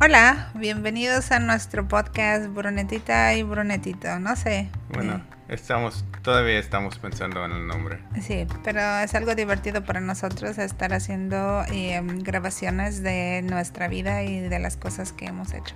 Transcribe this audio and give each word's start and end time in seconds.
Hola, 0.00 0.50
bienvenidos 0.54 1.32
a 1.32 1.38
nuestro 1.38 1.88
podcast 1.88 2.46
Brunetita 2.48 3.34
y 3.34 3.42
Brunetito. 3.42 4.18
No 4.18 4.36
sé. 4.36 4.68
Bueno, 4.92 5.22
estamos, 5.48 6.04
todavía 6.22 6.58
estamos 6.58 6.98
pensando 6.98 7.44
en 7.44 7.52
el 7.52 7.66
nombre. 7.66 8.00
Sí, 8.20 8.46
pero 8.62 8.80
es 8.98 9.14
algo 9.14 9.34
divertido 9.34 9.84
para 9.84 10.00
nosotros 10.00 10.58
estar 10.58 10.92
haciendo 10.92 11.62
eh, 11.72 12.00
grabaciones 12.04 13.02
de 13.02 13.42
nuestra 13.42 13.88
vida 13.88 14.22
y 14.22 14.40
de 14.40 14.58
las 14.58 14.76
cosas 14.76 15.12
que 15.12 15.26
hemos 15.26 15.54
hecho. 15.54 15.74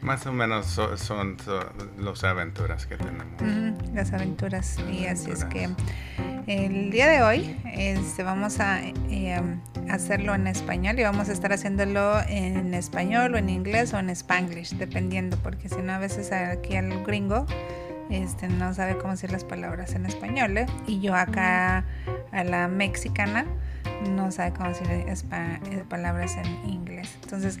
Más 0.00 0.26
o 0.26 0.32
menos 0.32 0.66
so- 0.66 0.96
son, 0.96 1.36
so- 1.38 1.72
las 1.98 2.24
aventuras 2.24 2.86
que 2.86 2.96
tenemos. 2.96 3.40
Las 3.94 4.12
aventuras. 4.12 4.78
Y 4.90 5.06
así 5.06 5.30
es 5.30 5.44
que 5.44 5.68
el 6.46 6.90
día 6.90 7.08
de 7.08 7.22
hoy 7.22 7.56
este, 7.72 8.22
vamos 8.22 8.60
a 8.60 8.80
eh, 8.82 9.40
hacerlo 9.88 10.34
en 10.34 10.46
español 10.46 10.98
y 10.98 11.02
vamos 11.02 11.28
a 11.28 11.32
estar 11.32 11.52
haciéndolo 11.52 12.20
en 12.28 12.74
español 12.74 13.34
o 13.34 13.38
en 13.38 13.48
inglés 13.48 13.92
o 13.94 13.98
en 13.98 14.10
spanglish, 14.10 14.76
dependiendo, 14.76 15.36
porque 15.38 15.68
si 15.68 15.76
no 15.76 15.92
a 15.92 15.98
veces 15.98 16.32
aquí 16.32 16.76
al 16.76 17.04
gringo 17.04 17.46
este, 18.10 18.48
no 18.48 18.74
sabe 18.74 18.96
cómo 18.98 19.12
decir 19.12 19.30
las 19.30 19.44
palabras 19.44 19.94
en 19.94 20.06
español 20.06 20.56
¿eh? 20.58 20.66
y 20.86 21.00
yo 21.00 21.14
acá 21.14 21.84
a 22.32 22.44
la 22.44 22.68
mexicana 22.68 23.46
no 24.10 24.30
sabe 24.32 24.52
cómo 24.52 24.68
decir 24.68 24.88
eh, 24.90 25.84
palabras 25.88 26.36
en 26.36 26.70
inglés. 26.70 27.16
Entonces, 27.22 27.58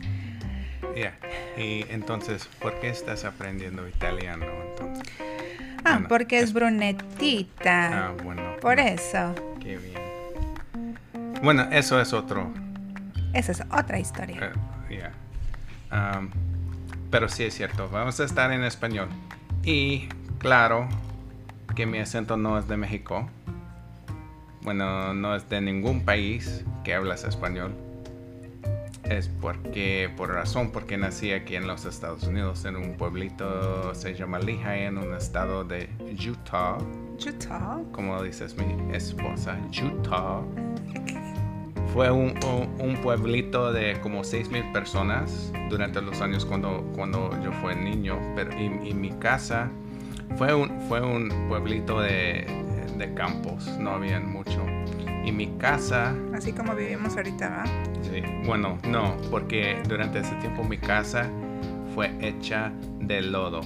Ya. 0.96 1.16
Y 1.56 1.86
entonces, 1.88 2.48
¿por 2.60 2.78
qué 2.80 2.90
estás 2.90 3.24
aprendiendo 3.24 3.88
italiano 3.88 4.44
entonces? 4.70 5.31
Ah, 5.84 5.92
Bueno, 5.94 6.08
porque 6.08 6.38
es 6.38 6.44
es- 6.44 6.52
brunetita. 6.52 8.08
Ah, 8.08 8.12
bueno. 8.22 8.42
Por 8.60 8.78
eso. 8.78 9.34
Qué 9.60 9.76
bien. 9.78 10.00
Bueno, 11.42 11.66
eso 11.70 12.00
es 12.00 12.12
otro. 12.12 12.50
Esa 13.34 13.52
es 13.52 13.62
otra 13.72 13.98
historia. 13.98 14.52
ya. 14.90 15.12
Am, 15.90 16.30
pero 17.10 17.28
sí 17.28 17.44
es 17.44 17.54
cierto, 17.54 17.88
vamos 17.90 18.18
a 18.20 18.24
estar 18.24 18.52
en 18.52 18.62
español. 18.64 19.08
Y 19.64 20.08
claro 20.38 20.88
que 21.74 21.86
mi 21.86 21.98
acento 21.98 22.36
no 22.36 22.58
es 22.58 22.68
de 22.68 22.76
México. 22.76 23.28
Bueno, 24.62 25.12
no 25.14 25.34
es 25.34 25.48
de 25.48 25.60
ningún 25.60 26.04
país 26.04 26.64
que 26.84 26.94
hablas 26.94 27.24
español. 27.24 27.74
Es 29.04 29.28
porque, 29.40 30.10
por 30.16 30.30
razón, 30.32 30.70
porque 30.70 30.96
nací 30.96 31.32
aquí 31.32 31.56
en 31.56 31.66
los 31.66 31.84
Estados 31.84 32.22
Unidos, 32.22 32.64
en 32.64 32.76
un 32.76 32.96
pueblito, 32.96 33.94
se 33.94 34.14
llama 34.14 34.38
Lehigh, 34.38 34.84
en 34.86 34.98
un 34.98 35.14
estado 35.14 35.64
de 35.64 35.88
Utah, 36.28 36.78
Utah. 37.26 37.80
como 37.92 38.22
dices 38.22 38.56
mi 38.56 38.94
esposa, 38.94 39.58
Utah. 39.82 40.40
Fue 41.92 42.10
un, 42.10 42.32
un- 42.78 42.96
pueblito 43.02 43.70
de 43.72 44.00
como 44.00 44.22
6.000 44.22 44.72
personas 44.72 45.52
durante 45.68 46.00
los 46.00 46.20
años 46.22 46.46
cuando, 46.46 46.82
cuando 46.94 47.30
yo 47.42 47.52
fui 47.52 47.74
niño. 47.74 48.18
Pero, 48.34 48.50
y, 48.58 48.88
y 48.90 48.94
mi 48.94 49.10
casa 49.10 49.68
fue 50.38 50.54
un, 50.54 50.80
fue 50.88 51.02
un 51.02 51.28
pueblito 51.48 52.00
de, 52.00 52.46
de 52.96 53.14
campos, 53.14 53.66
no 53.78 53.90
había 53.90 54.20
mucho. 54.20 54.64
Y 55.24 55.30
mi 55.32 55.46
casa, 55.58 56.14
Así 56.34 56.52
como 56.52 56.74
vivimos 56.74 57.16
ahorita, 57.16 57.48
¿va? 57.48 57.64
sí, 58.02 58.22
bueno, 58.44 58.78
no, 58.88 59.16
porque 59.30 59.80
durante 59.88 60.18
ese 60.20 60.34
tiempo 60.36 60.64
mi 60.64 60.78
casa 60.78 61.28
fue 61.94 62.10
hecha 62.20 62.72
de 63.00 63.22
lodo, 63.22 63.60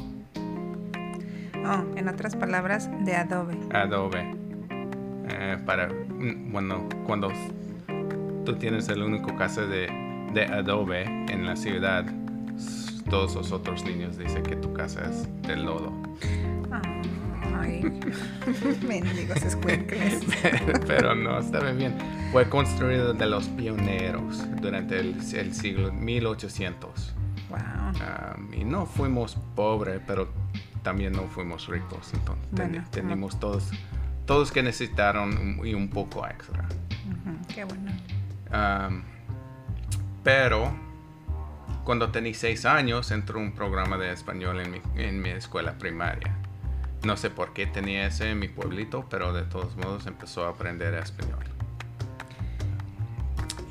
Oh, 1.68 1.82
en 1.96 2.06
otras 2.08 2.36
palabras, 2.36 2.88
de 3.04 3.16
adobe. 3.16 3.56
adobe. 3.72 4.36
Eh, 5.28 5.56
para, 5.66 5.88
mm, 5.88 6.52
bueno, 6.52 6.88
cuando 7.04 7.28
tú 8.44 8.54
tienes 8.54 8.88
el 8.88 9.02
único 9.02 9.34
casa 9.34 9.62
de, 9.62 9.89
de 10.33 10.45
adobe 10.45 11.02
en 11.28 11.45
la 11.45 11.56
ciudad, 11.56 12.05
todos 13.11 13.34
los 13.34 13.50
otros 13.50 13.84
niños 13.84 14.16
dicen 14.16 14.45
que 14.45 14.55
tu 14.55 14.72
casa 14.74 15.11
es 15.11 15.28
de 15.42 15.56
lodo. 15.56 15.92
Ay, 17.61 17.83
mendigos 18.89 19.42
escuincles. 19.42 20.20
Pero 20.86 21.14
no, 21.14 21.39
estaba 21.39 21.70
bien. 21.72 21.94
Fue 22.33 22.48
construido 22.48 23.12
de 23.14 23.27
los 23.27 23.46
pioneros 23.48 24.44
durante 24.61 24.98
el, 25.00 25.17
el 25.34 25.55
siglo 25.55 25.92
1800. 25.92 27.14
Wow. 27.48 27.58
Um, 27.58 28.55
y 28.55 28.64
no 28.64 28.86
fuimos 28.86 29.36
pobres, 29.55 30.00
pero 30.06 30.28
también 30.83 31.12
no 31.12 31.22
fuimos 31.28 31.68
ricos. 31.68 32.12
Entonces 32.12 32.45
ten- 32.55 32.70
Bueno, 32.72 32.84
teníamos 32.90 33.39
todos, 33.39 33.70
todos 34.27 34.50
que 34.50 34.62
necesitaron 34.62 35.61
y 35.64 35.74
un 35.74 35.89
poco 35.89 36.27
extra. 36.27 36.64
Qué 37.55 37.64
bueno. 37.64 37.92
Um, 38.52 39.02
pero 40.24 40.72
cuando 41.84 42.11
tenía 42.11 42.34
seis 42.34 42.64
años 42.64 43.12
entró 43.12 43.39
un 43.39 43.52
programa 43.52 43.96
de 43.96 44.12
español 44.12 44.61
en 44.61 44.70
mi, 44.72 44.80
en 44.96 45.22
mi 45.22 45.30
escuela 45.30 45.78
primaria. 45.78 46.34
No 47.05 47.17
sé 47.17 47.30
por 47.30 47.52
qué 47.52 47.67
tenía 47.67 48.07
ese 48.07 48.30
en 48.30 48.39
mi 48.39 48.48
pueblito, 48.48 49.07
pero 49.08 49.33
de 49.33 49.42
todos 49.42 49.77
modos 49.77 50.07
empezó 50.07 50.46
a 50.46 50.51
aprender 50.51 50.95
español. 50.95 51.45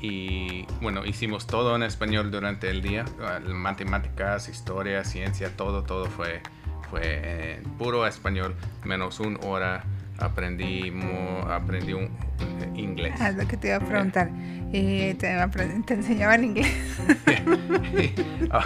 Y 0.00 0.66
bueno, 0.80 1.04
hicimos 1.04 1.46
todo 1.46 1.74
en 1.74 1.82
español 1.82 2.30
durante 2.30 2.70
el 2.70 2.82
día. 2.82 3.04
uh, 3.18 3.48
Matemáticas, 3.52 4.48
historia, 4.48 5.04
ciencia, 5.04 5.56
todo, 5.56 5.82
todo 5.82 6.06
fue, 6.06 6.42
fue 6.90 7.56
en 7.56 7.64
puro 7.76 8.06
español. 8.06 8.54
Menos 8.84 9.20
una 9.20 9.38
hora 9.40 9.84
aprendí, 10.18 10.90
mo- 10.90 11.46
aprendí 11.50 11.92
un, 11.92 12.04
eh, 12.04 12.10
inglés. 12.74 13.14
Ah, 13.20 13.28
es 13.30 13.36
lo 13.36 13.46
que 13.46 13.56
te 13.56 13.68
iba 13.68 13.76
a 13.76 13.80
preguntar. 13.80 14.30
¿Y 14.72 15.14
te, 15.14 15.38
apre- 15.38 15.84
te 15.84 15.94
enseñaban 15.94 16.44
inglés? 16.44 16.72
Ah, 18.50 18.64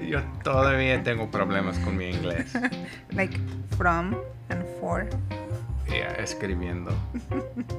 Yo 0.00 0.20
todavía 0.42 1.02
tengo 1.02 1.30
problemas 1.30 1.78
con 1.78 1.96
mi 1.96 2.08
inglés. 2.10 2.52
like 3.10 3.38
from 3.76 4.14
and 4.48 4.64
for. 4.80 5.06
Ya, 5.88 6.08
escribiendo. 6.22 6.90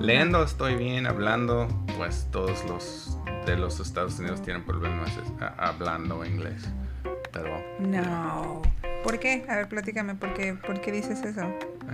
Leyendo 0.00 0.42
estoy 0.44 0.76
bien, 0.76 1.06
hablando, 1.06 1.68
pues 1.96 2.28
todos 2.30 2.64
los 2.66 3.18
de 3.46 3.56
los 3.56 3.80
Estados 3.80 4.18
Unidos 4.18 4.42
tienen 4.42 4.62
problemas 4.64 5.10
hablando 5.56 6.24
inglés. 6.24 6.68
Pero, 7.32 7.58
No. 7.80 8.62
¿Por 9.06 9.20
qué? 9.20 9.44
A 9.48 9.54
ver, 9.54 9.68
platícame, 9.68 10.16
¿por 10.16 10.34
qué, 10.34 10.54
¿por 10.54 10.80
qué 10.80 10.90
dices 10.90 11.22
eso? 11.24 11.48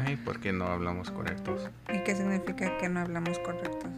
ay, 0.06 0.16
¿por 0.16 0.40
qué 0.40 0.50
no 0.50 0.64
hablamos 0.68 1.10
correctos? 1.10 1.68
¿Y 1.92 1.98
qué 2.04 2.16
significa 2.16 2.78
que 2.78 2.88
no 2.88 3.00
hablamos 3.00 3.38
correctos? 3.40 3.90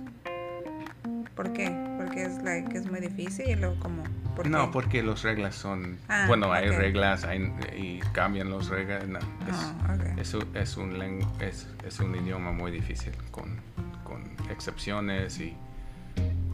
¿Por 1.36 1.52
qué? 1.52 1.70
Porque 1.96 2.24
es, 2.24 2.42
like, 2.42 2.76
es 2.76 2.86
muy 2.90 2.98
difícil 2.98 3.64
o 3.66 3.78
como... 3.78 4.02
¿Por 4.34 4.48
No, 4.48 4.66
qué? 4.66 4.72
porque 4.72 5.02
las 5.04 5.22
reglas 5.22 5.54
son... 5.54 5.96
Ah, 6.08 6.24
bueno, 6.26 6.52
hay 6.52 6.70
ok. 6.70 6.76
reglas 6.76 7.22
hay- 7.22 7.52
y 7.76 8.00
cambian 8.12 8.50
las 8.50 8.66
reglas. 8.68 9.06
no, 9.06 9.20
es- 9.20 9.24
Ah, 9.52 9.94
ok. 9.94 10.18
Es, 10.18 10.34
un- 10.34 10.56
es 10.56 10.76
un 10.76 10.98
lengu- 10.98 11.40
es, 11.40 11.68
es 11.86 12.00
un 12.00 12.16
idioma 12.16 12.50
muy 12.50 12.72
difícil 12.72 13.12
con, 13.30 13.60
con 14.02 14.24
excepciones 14.50 15.38
y 15.38 15.56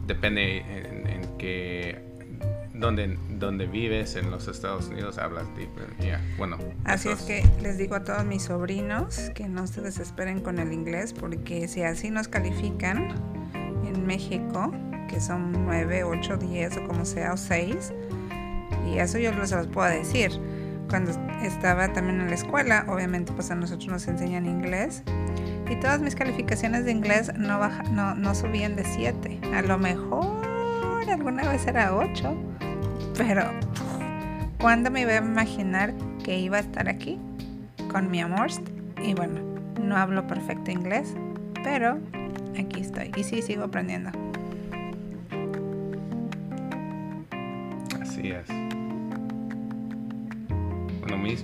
depende 0.05 0.57
en, 0.59 1.07
en 1.07 1.37
qué 1.39 2.10
donde, 2.81 3.17
donde 3.29 3.67
vives 3.67 4.15
en 4.15 4.31
los 4.31 4.47
Estados 4.47 4.87
Unidos 4.87 5.17
hablas 5.17 5.45
diferente. 5.55 6.05
ya, 6.05 6.21
bueno, 6.37 6.57
Así 6.83 7.09
eso 7.09 7.17
es 7.17 7.25
que 7.25 7.61
les 7.61 7.77
digo 7.77 7.95
a 7.95 8.03
todos 8.03 8.25
mis 8.25 8.43
sobrinos 8.43 9.31
que 9.35 9.47
no 9.47 9.67
se 9.67 9.81
desesperen 9.81 10.41
con 10.41 10.59
el 10.59 10.73
inglés 10.73 11.13
porque 11.13 11.67
si 11.67 11.83
así 11.83 12.09
nos 12.09 12.27
califican 12.27 13.15
en 13.85 14.05
México, 14.05 14.73
que 15.07 15.21
son 15.21 15.51
9, 15.65 16.03
8, 16.03 16.37
10 16.37 16.77
o 16.77 16.87
como 16.87 17.05
sea, 17.05 17.33
o 17.33 17.37
6, 17.37 17.93
y 18.91 18.97
eso 18.97 19.19
yo 19.19 19.31
les 19.31 19.51
los 19.51 19.67
puedo 19.67 19.87
decir. 19.87 20.31
Cuando 20.89 21.11
estaba 21.41 21.93
también 21.93 22.19
en 22.19 22.27
la 22.27 22.35
escuela, 22.35 22.85
obviamente 22.89 23.31
pues 23.31 23.49
a 23.49 23.55
nosotros 23.55 23.87
nos 23.87 24.07
enseñan 24.07 24.45
inglés 24.45 25.03
y 25.69 25.75
todas 25.77 26.01
mis 26.01 26.15
calificaciones 26.15 26.83
de 26.83 26.91
inglés 26.91 27.31
no, 27.37 27.59
baja, 27.59 27.83
no, 27.83 28.13
no 28.15 28.35
subían 28.35 28.75
de 28.75 28.83
7. 28.83 29.39
A 29.53 29.61
lo 29.61 29.77
mejor 29.77 31.09
alguna 31.09 31.47
vez 31.49 31.65
era 31.65 31.95
8, 31.95 32.50
pero 33.21 33.43
¿Cuándo 34.59 34.89
me 34.91 35.01
iba 35.01 35.13
a 35.13 35.17
imaginar 35.17 35.93
que 36.23 36.39
iba 36.39 36.57
a 36.57 36.59
estar 36.59 36.87
aquí 36.87 37.17
con 37.91 38.09
mi 38.11 38.21
amor? 38.21 38.49
Y 39.03 39.15
bueno, 39.15 39.41
no 39.81 39.97
hablo 39.97 40.25
perfecto 40.27 40.69
inglés, 40.69 41.15
pero 41.63 41.97
aquí 42.59 42.81
estoy 42.81 43.11
y 43.15 43.23
sí 43.23 43.41
sigo 43.41 43.63
aprendiendo. 43.63 44.11
Así 47.99 48.31
es. 48.31 48.47
Bueno, 50.99 51.17
mis, 51.17 51.43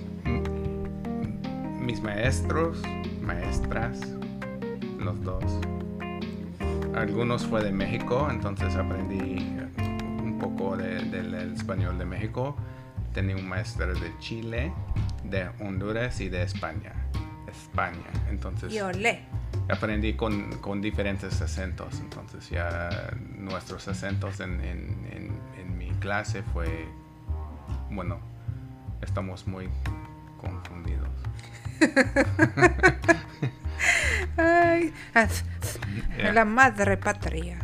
mis 1.80 2.00
maestros, 2.00 2.80
maestras, 3.20 4.00
los 5.00 5.20
dos. 5.22 5.60
Algunos 6.94 7.46
fue 7.46 7.64
de 7.64 7.72
México, 7.72 8.28
entonces 8.30 8.76
aprendí 8.76 9.44
un 10.38 10.56
poco 10.56 10.76
de- 10.76 11.04
del 11.04 11.32
del 11.32 11.52
español 11.54 11.98
de 11.98 12.04
México. 12.04 12.56
Tenía 13.12 13.36
un 13.36 13.48
maestro 13.48 13.92
de 13.94 14.12
Chile, 14.18 14.72
de 15.24 15.48
Honduras 15.60 16.20
y 16.20 16.28
de 16.28 16.42
España. 16.42 16.92
España, 17.48 17.96
entonces 18.30 18.72
Y 18.72 18.80
olé. 18.80 19.20
aprendí 19.68 20.14
con, 20.14 20.50
con 20.58 20.80
diferentes 20.82 21.40
acentos, 21.40 21.98
entonces 22.00 22.48
ya 22.50 22.90
nuestros 23.36 23.88
acentos 23.88 24.38
en, 24.40 24.60
en- 24.60 25.06
en- 25.12 25.82
en 25.82 25.94
clase 25.98 26.42
fue, 26.42 26.86
bueno, 27.90 28.18
estamos 29.00 29.46
muy 29.48 29.68
confundidos. 30.40 31.08
Ay, 34.36 34.92
la 36.32 36.44
madre 36.44 36.96
patria. 36.96 37.58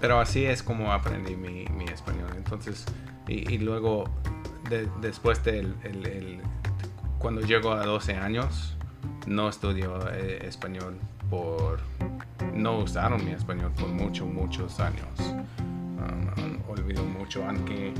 Pero 0.00 0.20
así 0.20 0.44
es 0.44 0.62
como 0.62 0.92
aprendí 0.92 1.36
mi, 1.36 1.64
español. 1.92 2.30
Entonces, 2.36 2.84
y, 3.26 3.58
luego, 3.58 4.04
después 5.00 5.40
el, 5.46 6.40
cuando 7.18 7.40
llego 7.40 7.72
a 7.72 7.84
12 7.84 8.14
años, 8.16 8.76
no 9.26 9.48
estudio 9.48 9.98
eh, 10.12 10.46
español 10.46 10.98
por... 11.30 11.80
No 12.54 12.78
usaron 12.78 13.24
mi 13.24 13.32
español 13.32 13.72
por 13.78 13.88
muchos, 13.88 14.26
muchos 14.28 14.80
años. 14.80 15.08
Um, 15.58 16.70
olvido 16.70 17.02
mucho, 17.04 17.44
aunque 17.46 17.92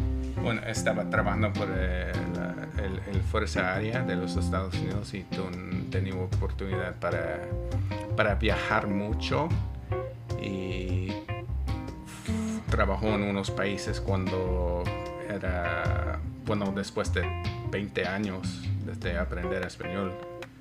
bueno, 0.42 0.60
estaba 0.66 1.08
trabajando 1.10 1.52
por 1.52 1.68
eh, 1.70 2.12
el, 3.12 3.22
Fuerza 3.22 3.74
Aérea 3.74 4.02
de 4.02 4.14
los 4.16 4.36
Estados 4.36 4.74
Unidos 4.74 5.12
y 5.12 5.26
tenía 5.90 6.14
oportunidad 6.14 6.94
para, 7.00 7.40
para 8.16 8.36
viajar 8.36 8.86
mucho 8.86 9.48
y 10.40 11.08
trabajó 12.70 13.08
en 13.08 13.22
unos 13.22 13.50
países 13.50 14.00
cuando 14.00 14.82
era, 15.28 16.18
bueno, 16.44 16.72
después 16.72 17.12
de 17.12 17.24
20 17.70 18.06
años 18.06 18.62
desde 18.84 19.18
aprender 19.18 19.62
español. 19.64 20.12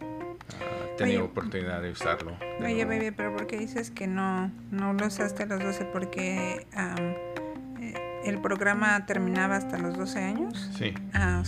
Uh, 0.01 0.97
tenía 0.97 1.23
oportunidad 1.23 1.81
de 1.81 1.91
usarlo. 1.91 2.37
oye, 2.63 2.85
baby, 2.85 3.11
pero 3.11 3.35
¿por 3.35 3.47
qué 3.47 3.57
dices 3.57 3.91
que 3.91 4.07
no, 4.07 4.51
no 4.71 4.93
lo 4.93 5.07
usaste 5.07 5.43
a 5.43 5.45
los 5.45 5.61
12? 5.61 5.85
Porque 5.85 6.67
eh, 6.75 8.21
el 8.25 8.39
programa 8.39 9.05
terminaba 9.05 9.55
hasta 9.55 9.77
los 9.77 9.97
12 9.97 10.19
años. 10.19 10.69
Sí. 10.77 10.93
Ah, 11.13 11.43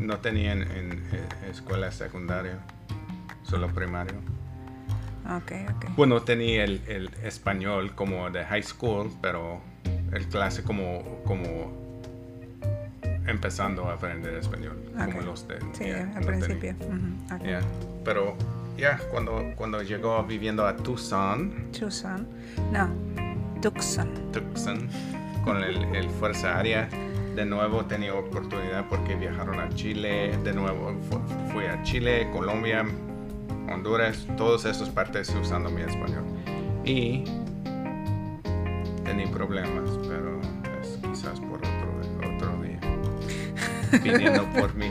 no 0.00 0.18
tenían 0.18 0.62
en, 0.62 0.92
eh, 1.12 1.28
escuela 1.50 1.90
secundaria, 1.92 2.58
solo 3.42 3.68
primario. 3.72 4.16
Okay, 5.24 5.66
okay. 5.76 5.90
Bueno, 5.96 6.20
tenía 6.22 6.64
el, 6.64 6.82
el, 6.86 7.10
español 7.22 7.94
como 7.94 8.30
de 8.30 8.44
high 8.44 8.62
school, 8.62 9.10
pero 9.22 9.60
el 10.12 10.26
clase 10.28 10.62
como, 10.62 11.22
como 11.24 11.72
empezando 13.26 13.88
a 13.88 13.94
aprender 13.94 14.34
español, 14.34 14.76
como 14.94 15.22
los 15.22 15.48
de... 15.48 15.58
Sí, 15.72 15.90
al 15.90 16.24
principio. 16.24 16.74
Pero 18.04 18.36
ya, 18.76 18.98
cuando, 19.10 19.42
cuando 19.56 19.82
llegó 19.82 20.22
viviendo 20.24 20.66
a 20.66 20.76
Tucson... 20.76 21.70
Tucson, 21.72 22.26
no, 22.70 22.90
Tucson. 23.62 24.30
Tucson, 24.30 24.88
con 25.42 25.62
el, 25.62 25.82
el 25.94 26.08
Fuerza 26.10 26.58
Aérea. 26.58 26.88
De 27.34 27.44
nuevo 27.44 27.84
tenía 27.86 28.14
oportunidad 28.14 28.84
porque 28.88 29.16
viajaron 29.16 29.58
a 29.58 29.68
Chile, 29.70 30.36
de 30.44 30.52
nuevo 30.52 30.94
fui 31.52 31.64
a 31.64 31.82
Chile, 31.82 32.28
Colombia, 32.32 32.84
Honduras, 33.72 34.26
todas 34.36 34.64
esas 34.64 34.90
partes 34.90 35.34
usando 35.40 35.70
mi 35.70 35.82
español. 35.82 36.24
Y 36.84 37.24
tenía 39.04 39.30
problemas, 39.30 39.98
pero 40.08 40.40
es 40.80 40.98
quizás 41.02 41.38
por 41.40 41.58
otro, 41.58 42.00
otro 42.34 42.62
día. 42.62 42.80
Pidiendo 44.02 44.44
por 44.52 44.74
mi, 44.74 44.90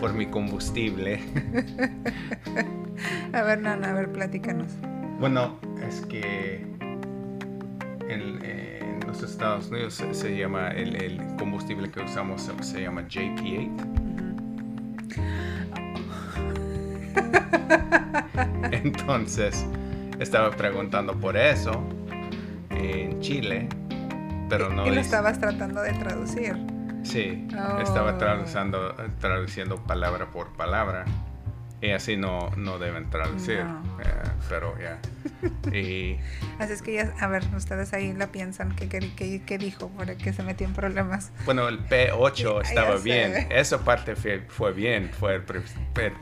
por 0.00 0.12
mi 0.12 0.26
combustible. 0.26 1.20
a 3.32 3.42
ver, 3.42 3.60
Nana, 3.60 3.90
a 3.90 3.94
ver, 3.94 4.10
platícanos. 4.10 4.72
Bueno, 5.20 5.58
es 5.86 6.00
que 6.06 6.66
en, 8.08 8.40
los 9.06 9.22
Estados 9.22 9.70
Unidos 9.70 10.02
se, 10.12 10.36
llama, 10.36 10.68
el, 10.68 11.20
combustible 11.38 11.90
que 11.90 12.00
usamos 12.00 12.50
se, 12.62 12.80
llama 12.80 13.02
JP8. 13.02 13.99
Entonces, 18.84 19.66
estaba 20.18 20.50
preguntando 20.50 21.14
por 21.18 21.36
eso 21.36 21.82
en 22.70 23.20
Chile, 23.20 23.68
pero 24.48 24.70
no... 24.70 24.86
Y 24.86 24.90
lo 24.90 25.00
estabas 25.00 25.38
tratando 25.38 25.82
de 25.82 25.92
traducir. 25.94 26.56
Sí, 27.02 27.48
estaba 27.82 28.12
oh. 28.14 28.18
traduciendo, 28.18 28.94
traduciendo 29.18 29.76
palabra 29.84 30.30
por 30.30 30.48
palabra. 30.56 31.04
Y 31.82 31.92
así 31.92 32.16
no, 32.16 32.50
no 32.56 32.78
deben 32.78 33.08
traducir. 33.08 33.60
Eh, 33.60 34.30
pero 34.48 34.78
ya. 34.78 34.98
Y... 35.72 36.18
Así 36.58 36.74
es 36.74 36.82
que 36.82 36.92
ya, 36.92 37.14
a 37.18 37.26
ver, 37.26 37.42
ustedes 37.56 37.94
ahí 37.94 38.12
la 38.12 38.26
piensan. 38.26 38.76
¿Qué, 38.76 38.88
qué, 38.88 39.58
dijo? 39.58 39.88
Por 39.88 40.14
que 40.16 40.32
se 40.32 40.42
metió 40.42 40.66
en 40.66 40.74
problemas. 40.74 41.32
Bueno, 41.46 41.68
el 41.68 41.86
P8 41.86 42.62
estaba 42.64 42.96
bien. 42.96 43.46
Esa 43.50 43.78
parte 43.78 44.16
fue, 44.16 44.72
bien. 44.72 45.10
Fue 45.10 45.36
el, 45.36 45.42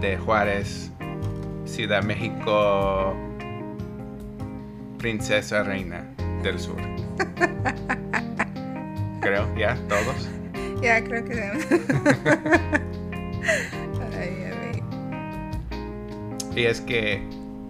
de 0.00 0.16
Juárez, 0.16 0.90
Ciudad 1.64 2.02
México, 2.02 3.14
Princesa 4.98 5.62
Reina 5.62 6.04
del 6.42 6.58
Sur. 6.58 6.76
creo, 9.20 9.46
ya, 9.56 9.76
todos. 9.88 10.28
Ya, 10.82 11.02
creo 11.02 11.24
que 11.24 11.52
Y 16.56 16.64
es 16.64 16.80
que, 16.80 17.22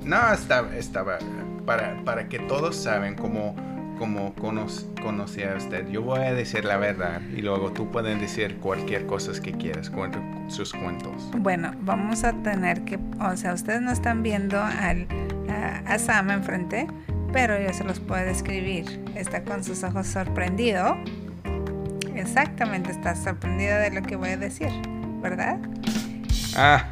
no, 0.04 0.32
estaba, 0.32 0.74
estaba 0.76 1.18
para, 1.66 2.00
para 2.04 2.28
que 2.28 2.38
todos 2.38 2.76
saben 2.76 3.16
cómo, 3.16 3.56
cómo 3.98 4.32
conocí 4.34 5.42
a 5.42 5.56
usted. 5.56 5.88
Yo 5.88 6.02
voy 6.02 6.20
a 6.20 6.32
decir 6.32 6.64
la 6.64 6.76
verdad 6.76 7.20
y 7.36 7.42
luego 7.42 7.72
tú 7.72 7.90
puedes 7.90 8.20
decir 8.20 8.58
cualquier 8.58 9.06
cosa 9.06 9.32
que 9.42 9.50
quieras, 9.52 9.90
cuento 9.90 10.20
sus 10.46 10.72
cuentos. 10.72 11.28
Bueno, 11.36 11.72
vamos 11.80 12.22
a 12.22 12.32
tener 12.44 12.82
que, 12.84 13.00
o 13.20 13.36
sea, 13.36 13.54
ustedes 13.54 13.82
no 13.82 13.90
están 13.90 14.22
viendo 14.22 14.62
al, 14.62 15.08
a, 15.50 15.78
a 15.92 15.98
Sam 15.98 16.30
enfrente, 16.30 16.86
pero 17.32 17.60
yo 17.60 17.72
se 17.72 17.82
los 17.82 17.98
puedo 17.98 18.24
describir. 18.24 19.02
Está 19.16 19.42
con 19.42 19.64
sus 19.64 19.82
ojos 19.82 20.06
sorprendido 20.06 20.96
Exactamente, 22.26 22.90
estás 22.90 23.22
sorprendida 23.22 23.78
de 23.78 23.90
lo 23.90 24.02
que 24.02 24.16
voy 24.16 24.30
a 24.30 24.36
decir, 24.36 24.68
¿verdad? 25.22 25.58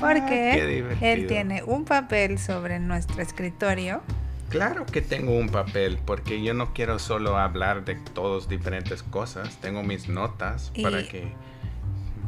Porque 0.00 0.84
él 1.00 1.26
tiene 1.26 1.62
un 1.62 1.84
papel 1.84 2.38
sobre 2.38 2.78
nuestro 2.78 3.22
escritorio 3.22 4.02
Claro 4.48 4.86
que 4.86 5.02
tengo 5.02 5.36
un 5.36 5.48
papel, 5.48 5.98
porque 6.04 6.40
yo 6.40 6.54
no 6.54 6.72
quiero 6.72 6.98
solo 6.98 7.36
hablar 7.36 7.84
de 7.84 7.96
todas 7.96 8.48
diferentes 8.48 9.02
cosas. 9.02 9.56
Tengo 9.56 9.82
mis 9.82 10.08
notas 10.08 10.72
para 10.82 11.02
que... 11.02 11.32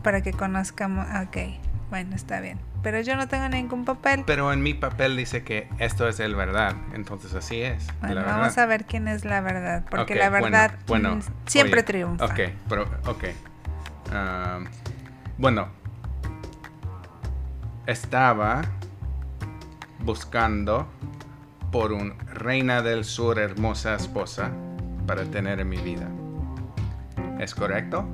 Para 0.03 0.23
que 0.23 0.33
conozcamos. 0.33 1.07
Ok, 1.23 1.37
bueno, 1.91 2.15
está 2.15 2.41
bien. 2.41 2.59
Pero 2.83 3.01
yo 3.01 3.17
no 3.17 3.27
tengo 3.29 3.49
ningún 3.49 3.85
papel. 3.85 4.23
Pero 4.27 4.53
en 4.53 4.63
mi 4.63 4.75
papel 4.75 5.17
dice 5.17 5.43
que 5.43 5.69
esto 5.79 6.09
es 6.09 6.21
el 6.21 6.35
verdad, 6.37 6.75
entonces 6.95 7.35
así 7.35 7.61
es. 7.63 7.87
Bueno, 8.01 8.17
la 8.17 8.23
vamos 8.23 8.49
verdad. 8.49 8.59
a 8.65 8.67
ver 8.67 8.85
quién 8.85 9.09
es 9.09 9.25
la 9.25 9.41
verdad. 9.41 9.85
Porque 9.91 10.15
la 10.15 10.31
bueno, 10.31 10.45
verdad 10.45 10.75
bueno, 10.87 11.17
mm, 11.17 11.21
siempre 11.47 11.81
oye, 11.81 11.83
triunfa. 11.83 12.25
Ok, 12.25 12.41
pero, 12.69 12.83
ok. 13.07 13.25
Bueno, 15.39 15.69
estaba 17.87 18.63
buscando 20.01 20.87
por 21.71 21.93
un 21.93 22.19
reina 22.35 22.83
del 22.83 23.05
sur 23.05 23.39
hermosa 23.39 23.95
esposa 23.95 24.51
para 25.07 25.25
tener 25.25 25.61
en 25.61 25.69
mi 25.69 25.77
vida. 25.79 26.09
¿Es 27.39 27.55
correcto? 27.55 28.07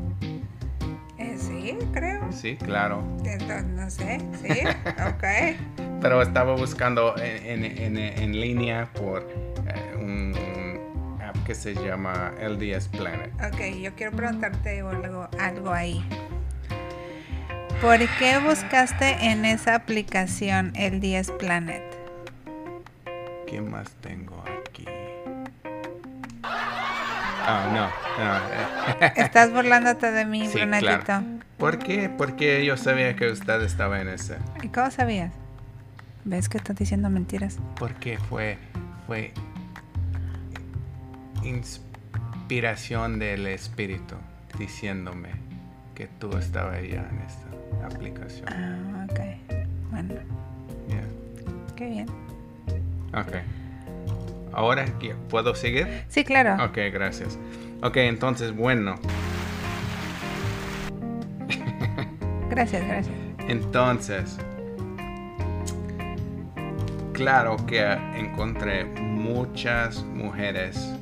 Eh, 1.18 1.36
sí, 1.38 1.78
creo. 1.92 2.13
Sí, 2.30 2.56
claro. 2.56 3.02
Entonces, 3.24 3.64
no 3.64 3.90
sé, 3.90 4.18
sí, 4.42 4.60
ok. 5.06 5.56
Pero 6.00 6.20
estaba 6.22 6.54
buscando 6.54 7.16
en, 7.18 7.64
en- 7.64 7.78
en- 7.78 7.96
en 7.98 8.40
línea 8.40 8.88
por 8.92 9.22
eh, 9.66 9.94
un, 9.96 10.34
un 10.36 11.22
app 11.22 11.36
que 11.46 11.54
se 11.54 11.74
llama 11.74 12.32
LDS 12.40 12.88
Planet. 12.88 13.32
Ok, 13.46 13.60
yo 13.80 13.94
quiero 13.94 14.12
preguntarte 14.12 14.80
algo, 14.80 15.28
algo 15.40 15.72
ahí. 15.72 16.04
¿Por 17.80 17.98
qué 18.18 18.38
buscaste 18.38 19.10
en 19.30 19.44
esa 19.44 19.74
aplicación 19.74 20.72
10 20.72 21.30
Planet? 21.32 21.82
¿Qué 23.46 23.60
más 23.60 23.90
tengo 24.00 24.42
aquí? 24.62 24.86
Ah, 27.46 27.66
no. 27.74 28.24
no, 28.24 29.06
eh. 29.06 29.12
Estás 29.16 29.52
burlándote 29.52 30.10
de 30.12 30.24
mí, 30.24 30.46
Sí, 30.46 30.58
Brunetito. 30.58 31.02
claro. 31.04 31.24
¿Por 31.64 31.78
qué? 31.78 32.10
Porque 32.10 32.62
yo 32.66 32.76
sabía 32.76 33.16
que 33.16 33.30
usted 33.30 33.62
estaba 33.62 33.98
en 34.02 34.08
ese. 34.08 34.36
¿Y 34.62 34.68
cómo 34.68 34.90
sabías? 34.90 35.32
¿Ves 36.26 36.50
que 36.50 36.58
estás 36.58 36.76
diciendo 36.76 37.08
mentiras? 37.08 37.56
Porque 37.78 38.18
fue, 38.18 38.58
fue 39.06 39.32
inspiración 41.42 43.18
del 43.18 43.46
Espíritu 43.46 44.14
diciéndome 44.58 45.30
que 45.94 46.06
tú 46.06 46.36
estabas 46.36 46.82
ya 46.82 47.08
en 47.10 47.22
esta 47.26 47.86
aplicación. 47.86 48.46
Ah, 48.46 49.06
ok. 49.10 49.20
Bueno, 49.90 50.14
Yeah. 50.86 51.00
qué 51.76 51.88
bien. 51.88 52.08
Ok. 53.14 53.36
Ahora, 54.52 54.84
¿qué- 55.00 55.14
¿puedo 55.30 55.54
seguir? 55.54 56.04
Sí, 56.08 56.24
claro. 56.24 56.62
Ok, 56.62 56.76
gracias. 56.92 57.38
Ok, 57.82 57.96
entonces, 57.96 58.54
bueno. 58.54 58.96
Gracias, 62.54 62.86
gracias. 62.86 63.16
Entonces, 63.48 64.38
claro 67.12 67.56
que 67.66 67.82
encontré 68.16 68.84
muchas 68.84 70.04
mujeres 70.04 70.94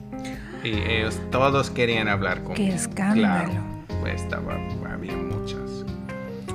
y 0.65 0.71
ellos 0.71 1.21
todos 1.31 1.69
querían 1.69 2.09
hablar 2.09 2.43
conmigo. 2.43 2.57
Qué 2.57 2.75
escándalo. 2.75 3.51
Claro, 3.51 3.63
pues 4.01 4.23
estaba, 4.23 4.55
había 4.91 5.15
muchas. 5.15 5.85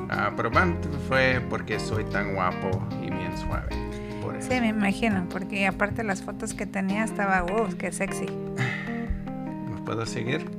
Ah, 0.09 0.31
probablemente 0.35 0.87
fue 1.07 1.41
porque 1.47 1.79
soy 1.79 2.03
tan 2.05 2.33
guapo 2.33 2.71
y 3.03 3.11
bien 3.11 3.37
suave. 3.37 3.69
Por. 4.21 4.41
Sí, 4.41 4.59
me 4.59 4.69
imagino, 4.69 5.27
porque 5.29 5.67
aparte 5.67 6.03
las 6.03 6.23
fotos 6.23 6.55
que 6.55 6.65
tenía 6.65 7.03
estaba, 7.03 7.43
wow, 7.43 7.67
qué 7.77 7.91
sexy. 7.91 8.25
¿Me 8.25 9.81
puedo 9.85 10.07
seguir? 10.07 10.49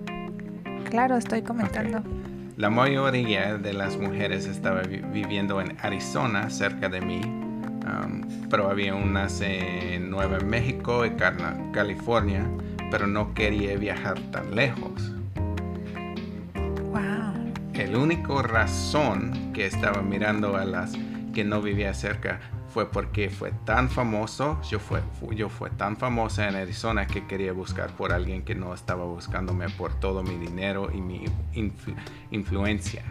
Claro, 0.90 1.16
estoy 1.16 1.42
comentando. 1.42 2.02
La 2.58 2.70
mayoría 2.70 3.56
de 3.56 3.72
las 3.72 3.96
mujeres 3.96 4.46
estaba 4.46 4.82
vi- 4.82 5.00
viviendo 5.12 5.60
en 5.60 5.76
Arizona, 5.80 6.50
cerca 6.50 6.88
de 6.88 7.00
mí, 7.00 7.20
um, 7.24 8.48
pero 8.50 8.68
había 8.68 8.96
unas 8.96 9.40
en 9.42 10.10
Nueva 10.10 10.40
México 10.40 11.06
y 11.06 11.10
California, 11.72 12.44
pero 12.90 13.06
no 13.06 13.32
quería 13.32 13.76
viajar 13.76 14.18
tan 14.32 14.56
lejos. 14.56 15.12
Wow. 16.90 17.52
El 17.74 17.94
único 17.94 18.42
razón 18.42 19.52
que 19.52 19.64
estaba 19.66 20.02
mirando 20.02 20.56
a 20.56 20.64
las 20.64 20.94
que 21.32 21.44
no 21.44 21.62
vivía 21.62 21.94
cerca 21.94 22.40
fue 22.68 22.90
porque 22.90 23.30
fue 23.30 23.52
tan 23.64 23.88
famoso, 23.88 24.60
yo 24.70 24.78
fue, 24.78 25.00
fu- 25.18 25.32
yo 25.32 25.48
fue 25.48 25.70
tan 25.70 25.96
famosa 25.96 26.48
en 26.48 26.56
Arizona 26.56 27.06
que 27.06 27.26
quería 27.26 27.52
buscar 27.52 27.90
por 27.90 28.12
alguien 28.12 28.42
que 28.42 28.54
no 28.54 28.74
estaba 28.74 29.04
buscándome 29.04 29.68
por 29.70 29.94
todo 29.94 30.22
mi 30.22 30.36
dinero 30.36 30.90
y 30.92 31.00
mi 31.00 31.24
influ- 31.54 31.96
influencia. 32.30 33.02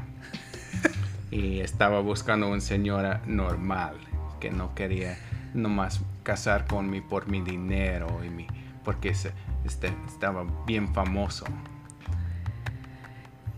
y 1.32 1.60
estaba 1.60 2.00
buscando 2.02 2.48
una 2.50 2.62
señora 2.62 3.22
normal 3.26 3.98
que 4.40 4.50
no 4.52 4.74
quería 4.76 5.18
nomás 5.54 6.02
casar 6.24 6.66
con 6.68 6.90
mí 6.90 7.02
por 7.02 7.28
mi 7.28 7.42
dinero 7.42 8.24
y 8.24 8.30
mi 8.30 8.48
porque 8.86 9.14
se, 9.14 9.34
este, 9.66 9.92
estaba 10.08 10.46
bien 10.66 10.94
famoso. 10.94 11.46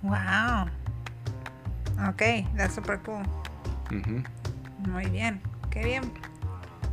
Wow. 0.02 0.70
Ok, 2.10 2.22
that's 2.56 2.76
super 2.76 3.00
cool. 3.02 3.24
Ujú. 3.92 4.24
Muy 4.90 5.06
bien, 5.10 5.42
qué 5.70 5.84
bien. 5.84 6.04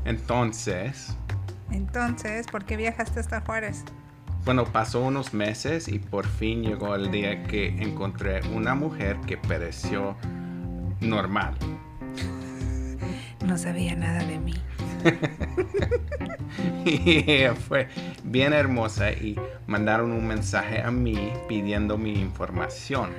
Entonces, 0.04 1.16
Entonces, 1.72 2.46
¿por 2.46 2.64
qué 2.64 2.76
viajaste 2.76 3.20
hasta 3.20 3.40
Juárez? 3.40 3.84
bueno, 4.44 4.64
pasó 4.64 5.00
unos 5.02 5.34
meses 5.34 5.88
y 5.88 5.98
por 5.98 6.24
fin 6.26 6.62
llegó 6.62 6.94
el 6.94 7.10
día 7.10 7.42
que 7.44 7.66
encontré 7.82 8.40
una 8.54 8.76
mujer 8.76 9.16
que 9.26 9.36
pareció 9.36 10.16
normal. 11.00 11.54
No 13.44 13.58
sabía 13.58 13.96
nada 13.96 14.22
de 14.24 14.38
mí. 14.38 14.54
Y 16.84 17.24
ella 17.30 17.54
fue 17.54 17.88
bien 18.24 18.52
hermosa 18.52 19.10
y 19.10 19.36
mandaron 19.66 20.12
un 20.12 20.26
mensaje 20.26 20.80
a 20.80 20.90
mí 20.92 21.32
pidiendo 21.48 21.98
mi 21.98 22.12
información. 22.20 23.10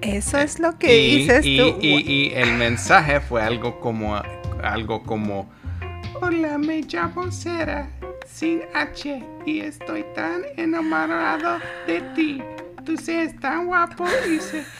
Eso 0.00 0.38
es 0.38 0.58
lo 0.58 0.78
que 0.78 0.98
y, 0.98 1.18
dices 1.18 1.44
y- 1.44 1.58
tú. 1.58 1.78
y- 1.80 2.00
y 2.10 2.32
el 2.34 2.54
mensaje 2.54 3.20
fue 3.20 3.42
algo 3.42 3.78
como 3.80 4.16
algo 4.64 5.02
como 5.02 5.50
Hola, 6.20 6.58
me 6.58 6.82
llamo 6.82 7.30
Sara 7.32 7.88
sin 8.26 8.62
H 8.74 9.24
y 9.46 9.60
estoy 9.60 10.04
tan 10.14 10.42
enamorado 10.56 11.58
de 11.86 12.00
ti. 12.14 12.42
Tú 12.84 12.96
seas 12.96 13.34
tan 13.40 13.66
guapo 13.66 14.04
y 14.28 14.38
se, 14.38 14.64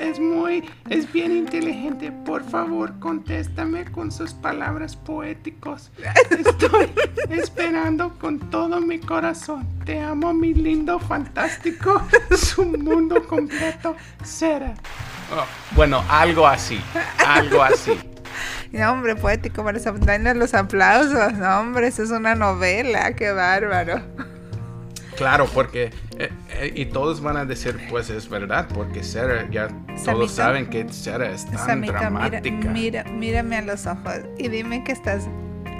es 0.00 0.18
muy 0.20 0.68
es 0.88 1.10
bien 1.12 1.32
inteligente. 1.32 2.12
Por 2.24 2.42
favor, 2.42 2.98
contéstame 2.98 3.84
con 3.86 4.10
sus 4.10 4.32
palabras 4.34 4.96
poéticos. 4.96 5.90
Estoy 6.30 6.90
esperando 7.30 8.18
con 8.18 8.38
todo 8.50 8.80
mi 8.80 8.98
corazón. 8.98 9.66
Te 9.84 10.00
amo, 10.00 10.32
mi 10.32 10.54
lindo, 10.54 10.98
fantástico, 10.98 12.02
su 12.36 12.64
mundo 12.64 13.26
completo, 13.26 13.96
Sara. 14.22 14.74
Bueno, 15.74 16.04
algo 16.08 16.46
así, 16.46 16.80
algo 17.26 17.62
así. 17.62 17.98
No, 18.72 18.90
hombre, 18.90 19.14
poético, 19.16 19.62
para 19.62 19.78
darle 19.78 20.34
los 20.34 20.54
aplausos. 20.54 21.34
No, 21.34 21.60
hombre, 21.60 21.88
eso 21.88 22.02
es 22.04 22.10
una 22.10 22.34
novela, 22.34 23.12
qué 23.12 23.30
bárbaro. 23.30 24.00
Claro, 25.14 25.44
porque 25.52 25.90
eh, 26.18 26.30
eh, 26.48 26.72
y 26.74 26.86
todos 26.86 27.20
van 27.20 27.36
a 27.36 27.44
decir, 27.44 27.78
pues 27.90 28.08
es 28.08 28.30
verdad, 28.30 28.68
porque 28.72 29.04
Sarah 29.04 29.46
ya 29.50 29.68
todos 30.04 30.32
saben 30.32 30.70
que 30.70 30.90
Sarah 30.90 31.30
es 31.32 31.44
tan 31.44 31.58
Samito, 31.58 31.92
mira, 31.92 32.00
dramática. 32.00 32.70
mira, 32.70 33.04
mírame 33.04 33.56
a 33.58 33.62
los 33.62 33.86
ojos 33.86 34.20
y 34.38 34.48
dime 34.48 34.82
que 34.84 34.92
estás, 34.92 35.28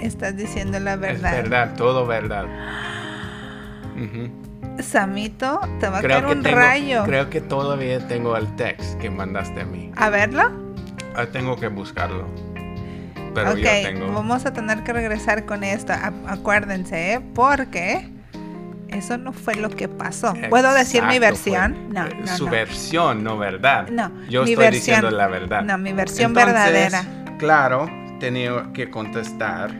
estás 0.01 0.37
diciendo 0.37 0.79
la 0.79 0.93
Es 0.93 0.99
verdad. 0.99 1.31
verdad, 1.31 1.75
todo 1.75 2.05
verdad. 2.05 2.45
Ujú. 3.95 4.52
Samito, 4.81 5.59
te 5.79 5.87
va 5.87 5.99
a 5.99 6.01
Creo 6.01 6.17
caer 6.21 6.25
que 6.25 6.31
un 6.33 6.43
tengo, 6.43 6.55
rayo. 6.57 7.03
creo 7.05 7.29
que 7.29 7.41
todavía 7.41 7.99
tengo 8.07 8.35
el 8.37 8.53
text 8.55 8.99
que 8.99 9.09
mandaste 9.09 9.61
a 9.61 9.65
mí. 9.65 9.91
A 9.95 10.09
verlo. 10.09 10.51
Ah, 11.15 11.25
tengo 11.31 11.55
que 11.57 11.67
buscarlo. 11.67 12.27
Pero 13.35 13.51
ok, 13.51 13.61
tengo. 13.61 14.11
vamos 14.13 14.45
a 14.45 14.53
tener 14.53 14.83
que 14.83 14.93
regresar 14.93 15.45
con 15.45 15.63
esto. 15.63 15.93
A- 15.93 16.11
acuérdense, 16.27 17.13
¿eh? 17.13 17.21
porque 17.33 18.09
eso 18.89 19.17
no 19.17 19.33
fue 19.33 19.55
lo 19.55 19.69
que 19.69 19.87
pasó. 19.87 20.33
¿Puedo 20.49 20.71
decir 20.73 21.01
mi 21.03 21.15
Exacto, 21.15 21.33
versión? 21.33 21.89
No, 21.93 22.05
eh, 22.05 22.17
no, 22.21 22.27
Su 22.37 22.45
no. 22.45 22.51
versión, 22.51 23.23
no 23.23 23.37
verdad. 23.37 23.87
No, 23.89 24.11
Yo 24.29 24.43
mi 24.43 24.51
estoy 24.51 24.65
versión. 24.65 24.71
diciendo 24.97 25.11
la 25.11 25.27
verdad. 25.27 25.63
No, 25.63 25.77
mi 25.77 25.93
versión 25.93 26.31
Entonces, 26.31 26.53
verdadera. 26.53 27.03
Claro, 27.39 27.89
tenía 28.19 28.67
que 28.73 28.89
contestar 28.91 29.71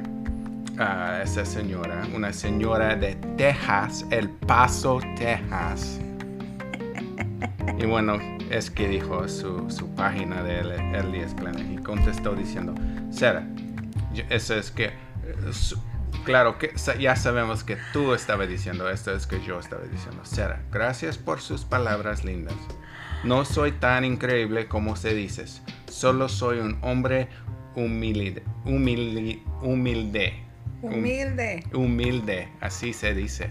a 0.80 1.22
esa 1.24 1.46
señora, 1.46 2.03
una 2.15 2.34
señora 2.34 2.96
de 2.96 3.15
Texas, 3.38 4.06
El 4.10 4.30
Paso, 4.30 5.00
Texas. 5.15 6.00
Y 7.77 7.86
bueno, 7.86 8.18
es 8.50 8.70
que 8.70 8.88
dijo 8.88 9.27
su, 9.27 9.70
su 9.70 9.94
página 9.96 10.44
de 10.44 10.60
El 10.60 11.12
10 11.12 11.34
Planet 11.36 11.65
y 11.72 11.77
contestó 11.82 12.34
diciendo, 12.36 12.74
Sarah, 13.12 13.46
yo- 14.13 14.24
eso 14.30 14.56
es 14.56 14.72
que 14.72 14.92
claro 16.24 16.58
que 16.58 16.74
ya 17.00 17.15
sabemos 17.15 17.63
que 17.63 17.77
tú 17.92 18.13
estabas 18.13 18.48
diciendo 18.48 18.89
esto, 18.89 19.13
es 19.13 19.27
que 19.27 19.44
yo 19.44 19.60
estaba 19.60 19.84
diciendo. 19.84 20.22
Sara, 20.24 20.63
gracias 20.72 21.18
por 21.18 21.42
sus 21.42 21.65
palabras 21.65 22.24
lindas. 22.24 22.56
No 23.24 23.46
soy 23.46 23.72
tan 23.74 24.06
increíble 24.06 24.68
como 24.68 24.96
se 24.96 25.13
dices. 25.13 25.62
Solo 25.88 26.30
soy 26.30 26.60
un 26.60 26.77
hombre 26.82 27.30
humilde. 27.75 28.44
Humilde. 28.65 29.42
Humilde. 29.62 30.43
Hum- 30.84 30.96
Humilde. 30.96 31.63
humilde, 31.74 32.50
así 32.62 32.94
se 32.94 33.13
dice. 33.16 33.50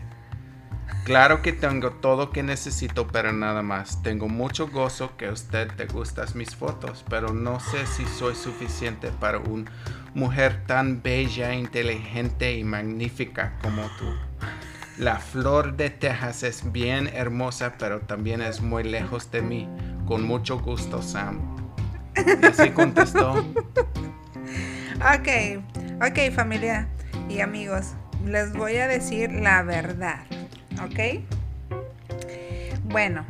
Claro 1.05 1.43
que 1.43 1.53
tengo 1.53 1.91
todo 1.91 2.31
que 2.31 2.43
necesito, 2.45 3.09
pero 3.09 3.33
nada 3.33 3.63
más. 3.63 4.03
Tengo 4.03 4.29
mucho 4.29 4.69
gozo 4.69 5.17
que 5.17 5.27
a 5.27 5.33
usted 5.33 5.69
te 5.73 5.87
gustan 5.87 6.29
mis 6.35 6.55
fotos, 6.55 7.05
pero 7.09 7.33
no 7.33 7.59
sé 7.59 7.87
si 7.87 8.05
soy 8.05 8.35
suficiente 8.37 9.11
para 9.11 9.39
una 9.39 9.71
mujer 10.15 10.63
tan 10.67 11.03
bella, 11.03 11.55
inteligente 11.55 12.55
y 12.57 12.63
magnífica 12.63 13.59
como 13.63 13.83
tú. 13.99 14.05
La 14.99 15.17
flor 15.19 15.77
de 15.77 15.91
Texas 15.91 16.43
es 16.43 16.71
bien 16.71 17.09
hermosa, 17.09 17.75
pero 17.79 18.01
también 18.03 18.43
es 18.43 18.61
muy 18.61 18.85
lejos 18.85 19.31
de 19.31 19.43
mí. 19.43 19.69
Con 20.07 20.23
mucho 20.23 20.59
gusto, 20.61 21.03
Sam. 21.03 21.57
Y 22.15 22.47
así 22.47 22.71
contestó. 22.71 23.35
Ok, 25.01 25.61
ok 26.01 26.33
familia 26.35 26.87
y 27.29 27.41
amigos, 27.41 27.95
les 28.25 28.53
voy 28.53 28.77
a 28.77 28.89
decir 28.89 29.33
la 29.33 29.63
verdad, 29.63 30.25
¿ok? 30.85 31.21
Bueno, 32.85 33.25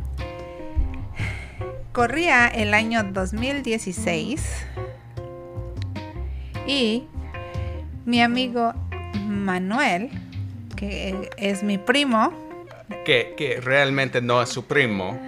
corría 1.92 2.48
el 2.48 2.74
año 2.74 3.02
2016 3.04 4.66
y 6.66 7.04
mi 8.04 8.20
amigo 8.20 8.74
Manuel, 9.26 10.10
que 10.76 11.30
es 11.36 11.62
mi 11.62 11.78
primo, 11.78 12.32
Que, 13.04 13.34
que 13.36 13.60
realmente 13.60 14.20
no 14.20 14.42
es 14.42 14.50
su 14.50 14.66
primo. 14.66 15.18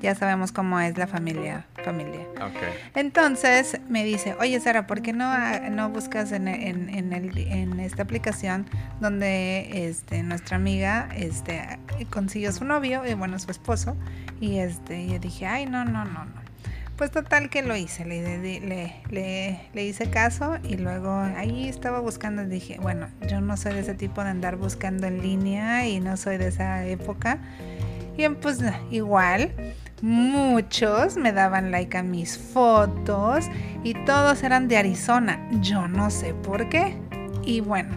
Ya 0.00 0.14
sabemos 0.14 0.52
cómo 0.52 0.80
es 0.80 0.96
la 0.98 1.06
familia, 1.06 1.66
familia. 1.84 2.20
Ok. 2.36 2.56
Entonces 2.94 3.78
me 3.88 4.04
dice, 4.04 4.34
oye 4.40 4.58
Sara, 4.60 4.86
¿por 4.86 5.02
qué 5.02 5.12
no, 5.12 5.24
ah, 5.26 5.60
no 5.70 5.88
buscas 5.90 6.32
en, 6.32 6.48
en- 6.48 6.88
en 6.88 7.12
el- 7.12 7.36
en 7.38 7.80
esta 7.80 8.02
aplicación 8.02 8.66
donde 9.00 9.86
este, 9.88 10.22
nuestra 10.22 10.56
amiga 10.56 11.08
este, 11.16 11.62
consiguió 12.10 12.52
su 12.52 12.64
novio, 12.64 13.06
y 13.06 13.14
bueno, 13.14 13.38
su 13.38 13.50
esposo? 13.50 13.96
Y 14.40 14.58
este, 14.58 15.06
yo 15.06 15.18
dije, 15.18 15.46
ay, 15.46 15.66
no, 15.66 15.84
no, 15.84 16.04
no, 16.04 16.24
no. 16.24 16.40
Pues 16.96 17.10
total 17.10 17.48
que 17.48 17.62
lo 17.62 17.74
hice, 17.76 18.04
le, 18.04 18.22
le, 18.38 18.60
le- 18.60 18.94
le- 19.08 19.60
le 19.72 19.84
hice 19.84 20.10
caso 20.10 20.58
y 20.62 20.76
luego 20.76 21.10
ahí 21.14 21.66
estaba 21.66 21.98
buscando 22.00 22.42
y 22.42 22.46
dije, 22.46 22.78
bueno, 22.80 23.08
yo 23.26 23.40
no 23.40 23.56
soy 23.56 23.72
de 23.72 23.80
ese 23.80 23.94
tipo 23.94 24.22
de 24.22 24.28
andar 24.28 24.56
buscando 24.56 25.06
en 25.06 25.22
línea 25.22 25.88
y 25.88 25.98
no 26.00 26.18
soy 26.18 26.36
de 26.36 26.48
esa 26.48 26.84
época. 26.86 27.38
Y 28.18 28.28
pues 28.28 28.58
igual, 28.90 29.50
muchos 30.02 31.16
me 31.16 31.32
daban 31.32 31.70
like 31.70 31.96
a 31.96 32.02
mis 32.02 32.38
fotos 32.38 33.46
y 33.84 33.94
todos 34.04 34.42
eran 34.42 34.68
de 34.68 34.76
Arizona. 34.78 35.40
Yo 35.60 35.88
no 35.88 36.10
sé 36.10 36.34
por 36.34 36.68
qué. 36.68 36.96
Y 37.44 37.60
bueno, 37.60 37.90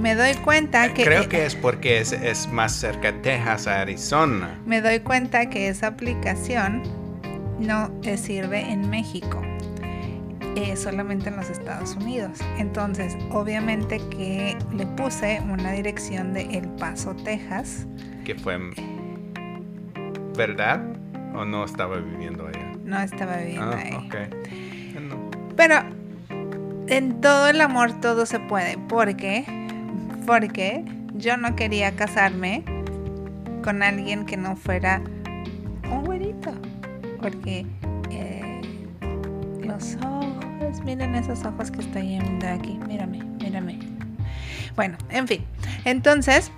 me 0.00 0.14
doy 0.14 0.34
cuenta 0.34 0.94
que... 0.94 1.04
Creo 1.04 1.28
que 1.28 1.44
es 1.46 1.54
porque 1.54 1.98
es, 1.98 2.12
es 2.12 2.46
más 2.52 2.72
cerca 2.72 3.12
de 3.12 3.18
Texas 3.20 3.66
a 3.66 3.80
Arizona. 3.80 4.58
Me 4.66 4.80
doy 4.80 5.00
cuenta 5.00 5.50
que 5.50 5.68
esa 5.68 5.88
aplicación 5.88 6.82
no 7.58 7.90
sirve 8.16 8.60
en 8.70 8.88
México. 8.88 9.42
eh, 10.58 10.76
solamente 10.76 11.28
en 11.28 11.36
los 11.36 11.50
Estados 11.50 11.94
Unidos. 11.96 12.38
Entonces, 12.58 13.16
obviamente 13.30 14.00
que 14.10 14.56
le 14.72 14.86
puse 14.86 15.40
una 15.48 15.72
dirección 15.72 16.32
de 16.34 16.42
El 16.42 16.68
Paso, 16.70 17.14
Texas. 17.14 17.86
Que 18.24 18.34
fue 18.34 18.58
verdad 20.38 20.80
o 21.34 21.44
no 21.44 21.64
estaba 21.64 21.96
viviendo 21.98 22.46
allá. 22.46 22.72
No 22.84 22.98
estaba 23.00 23.36
viviendo 23.36 23.72
Ah, 23.72 23.78
ahí. 23.84 24.08
Pero 25.56 25.74
en 26.86 27.20
todo 27.20 27.48
el 27.48 27.60
amor 27.60 28.00
todo 28.00 28.24
se 28.24 28.40
puede. 28.40 28.78
¿Por 28.78 29.14
qué? 29.16 29.44
Porque 30.26 30.84
yo 31.14 31.36
no 31.36 31.54
quería 31.56 31.94
casarme 31.96 32.62
con 33.62 33.82
alguien 33.82 34.24
que 34.24 34.36
no 34.38 34.56
fuera 34.56 35.02
un 35.92 36.04
güerito. 36.04 36.52
Porque 37.20 37.66
eh, 38.10 38.60
los 39.60 39.96
ojos, 39.96 40.82
miren 40.84 41.14
esos 41.14 41.44
ojos 41.44 41.70
que 41.70 41.80
estoy 41.80 42.02
viendo 42.02 42.48
aquí. 42.48 42.78
Mírame, 42.88 43.22
mírame. 43.42 43.78
Bueno, 44.76 44.96
en 45.10 45.26
fin. 45.26 45.44
Entonces, 45.84 46.52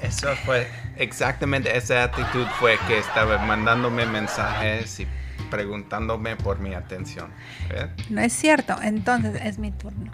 eso 0.00 0.28
fue 0.44 0.66
exactamente 0.96 1.76
esa 1.76 2.04
actitud 2.04 2.46
fue 2.58 2.78
que 2.86 2.98
estaba 2.98 3.38
mandándome 3.38 4.06
mensajes 4.06 5.00
y 5.00 5.06
preguntándome 5.50 6.36
por 6.36 6.58
mi 6.58 6.74
atención. 6.74 7.30
¿ves? 7.68 7.86
No 8.10 8.20
es 8.20 8.32
cierto, 8.32 8.76
entonces 8.82 9.40
es 9.44 9.58
mi 9.58 9.70
turno. 9.72 10.10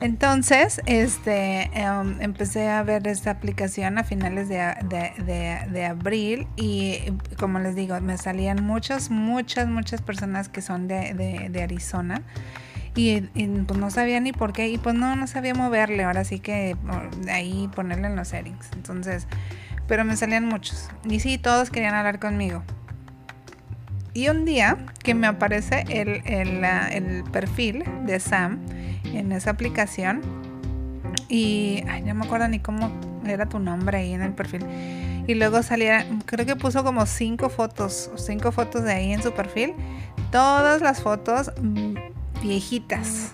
Entonces, 0.00 0.80
este, 0.86 1.70
em, 1.74 2.20
empecé 2.20 2.68
a 2.68 2.82
ver 2.82 3.06
esta 3.06 3.30
aplicación 3.30 3.98
a 3.98 4.04
finales 4.04 4.48
de, 4.48 4.56
de- 4.84 5.12
de- 5.22 5.60
de 5.70 5.84
abril 5.84 6.48
y 6.56 6.98
como 7.38 7.58
les 7.60 7.74
digo, 7.76 8.00
me 8.00 8.16
salían 8.18 8.64
muchas, 8.64 9.10
muchas, 9.10 9.68
muchas 9.68 10.02
personas 10.02 10.48
que 10.48 10.62
son 10.62 10.88
de 10.88 11.60
Arizona 11.62 12.22
y, 12.94 13.20
pues 13.20 13.78
no 13.78 13.90
sabía 13.90 14.20
ni 14.20 14.32
por 14.32 14.52
qué 14.52 14.68
y 14.68 14.78
pues 14.78 14.94
no, 14.94 15.16
no 15.16 15.26
sabía 15.26 15.54
moverle, 15.54 16.04
ahora 16.04 16.24
sí 16.24 16.40
que 16.40 16.76
ahí 17.30 17.68
ponerle 17.74 18.08
en 18.08 18.16
los 18.16 18.28
settings. 18.28 18.68
Entonces, 18.74 19.26
pero 19.86 20.04
me 20.04 20.16
salían 20.16 20.46
muchos 20.46 20.88
y 21.08 21.20
sí, 21.20 21.38
todos 21.38 21.70
querían 21.70 21.94
hablar 21.94 22.18
conmigo. 22.18 22.62
Y 24.14 24.28
un 24.28 24.44
día 24.44 24.76
que 25.02 25.14
me 25.14 25.26
aparece 25.26 25.84
el, 25.88 26.22
el, 26.26 26.64
el 26.64 27.24
perfil 27.24 27.84
de 28.04 28.20
Sam 28.20 28.58
en 29.04 29.32
esa 29.32 29.50
aplicación 29.50 30.20
y 31.28 31.82
ay, 31.88 32.02
no 32.02 32.14
me 32.14 32.26
acuerdo 32.26 32.46
ni 32.48 32.58
cómo 32.58 32.92
era 33.26 33.48
tu 33.48 33.58
nombre 33.58 33.98
ahí 33.98 34.12
en 34.12 34.22
el 34.22 34.32
perfil. 34.32 34.66
Y 35.26 35.34
luego 35.34 35.62
salía, 35.62 36.04
creo 36.26 36.44
que 36.44 36.56
puso 36.56 36.84
como 36.84 37.06
cinco 37.06 37.48
fotos, 37.48 38.10
cinco 38.16 38.52
fotos 38.52 38.82
de 38.82 38.92
ahí 38.92 39.12
en 39.12 39.22
su 39.22 39.32
perfil. 39.32 39.74
Todas 40.30 40.82
las 40.82 41.00
fotos 41.00 41.52
viejitas. 42.42 43.32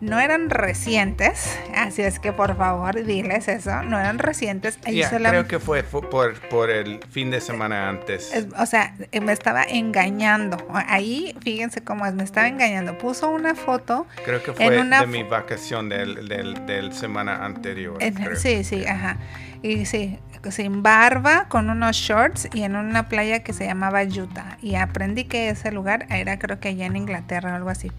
No 0.00 0.20
eran 0.20 0.50
recientes, 0.50 1.58
así 1.74 2.02
es 2.02 2.18
que 2.18 2.30
por 2.32 2.58
favor 2.58 3.02
diles 3.06 3.48
eso, 3.48 3.82
no 3.84 3.98
eran 3.98 4.18
recientes. 4.18 4.78
Solam- 5.08 5.30
creo 5.30 5.46
que 5.48 5.58
fue, 5.58 5.82
fu- 5.82 6.02
por, 6.10 6.38
por 6.50 6.68
el 6.68 7.00
fin 7.10 7.30
de 7.30 7.40
semana 7.40 7.88
antes. 7.88 8.34
es- 8.34 8.48
o 8.58 8.66
sea, 8.66 8.94
eh, 9.12 9.20
me 9.20 9.32
estaba 9.32 9.62
engañando. 9.62 10.58
Ahí, 10.74 11.34
fíjense 11.42 11.82
cómo 11.82 12.04
es, 12.04 12.12
me 12.12 12.22
estaba 12.24 12.48
engañando. 12.48 12.98
Puso 12.98 13.30
una 13.30 13.54
foto. 13.54 14.06
creo 14.26 14.42
que 14.42 14.50
en 14.50 14.56
fue 14.56 14.78
una 14.80 15.00
de 15.00 15.06
mi 15.06 15.22
vacación 15.22 15.88
del, 15.88 16.28
del, 16.28 16.66
del 16.66 16.92
semana 16.92 17.42
anterior. 17.44 17.96
en- 18.02 18.14
creo. 18.14 18.36
sí, 18.36 18.62
sí, 18.62 18.84
ajá. 18.84 19.16
Y 19.62 19.86
sí, 19.86 20.18
sin 20.50 20.82
barba, 20.82 21.46
con 21.48 21.70
unos 21.70 21.96
shorts 21.96 22.50
y 22.52 22.64
en 22.64 22.76
una 22.76 23.08
playa 23.08 23.42
que 23.42 23.54
se 23.54 23.64
llamaba 23.64 24.02
Utah. 24.02 24.58
Y 24.60 24.74
aprendí 24.74 25.24
que 25.24 25.48
ese 25.48 25.72
lugar 25.72 26.04
era 26.10 26.38
creo 26.38 26.60
que 26.60 26.68
allá 26.70 26.84
en 26.84 26.96
Inglaterra 26.96 27.52
o 27.52 27.56
algo 27.56 27.70
así. 27.70 27.90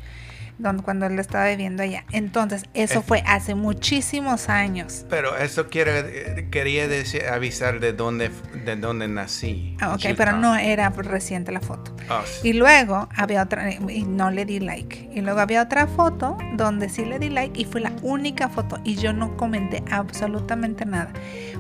Donde, 0.57 0.83
cuando 0.83 1.05
él 1.05 1.19
estaba 1.19 1.47
viviendo 1.49 1.83
allá. 1.83 2.05
Entonces, 2.11 2.63
eso 2.73 2.99
Es- 2.99 3.05
fue 3.05 3.23
hace 3.27 3.55
muchísimos 3.55 4.47
años. 4.49 5.05
Pero 5.09 5.35
eso 5.37 5.67
quiere, 5.67 6.47
quería 6.49 6.87
decir, 6.87 7.25
avisar 7.25 7.79
de 7.79 7.91
dónde, 7.93 8.31
de 8.63 8.75
dónde 8.77 9.07
nací. 9.07 9.75
Ah, 9.81 9.93
ok, 9.95 10.15
pero 10.17 10.33
no 10.37 10.55
era 10.55 10.89
reciente 10.89 11.51
la 11.51 11.59
foto. 11.61 11.93
Oh, 12.09 12.21
sí. 12.25 12.49
Y 12.49 12.53
luego 12.53 13.09
había 13.15 13.41
otra, 13.43 13.69
y 13.71 14.03
no 14.03 14.31
le 14.31 14.45
di 14.45 14.59
like. 14.59 15.09
Y 15.13 15.21
luego 15.21 15.39
había 15.41 15.61
otra 15.61 15.87
foto 15.87 16.37
donde 16.53 16.87
sí 16.89 17.03
le 17.03 17.19
di 17.19 17.29
like 17.29 17.59
y 17.59 17.65
fue 17.65 17.81
la 17.81 17.91
única 18.01 18.47
foto. 18.47 18.79
Y 18.83 18.95
yo 18.95 19.11
no 19.13 19.35
comenté 19.37 19.83
absolutamente 19.91 20.85
nada. 20.85 21.11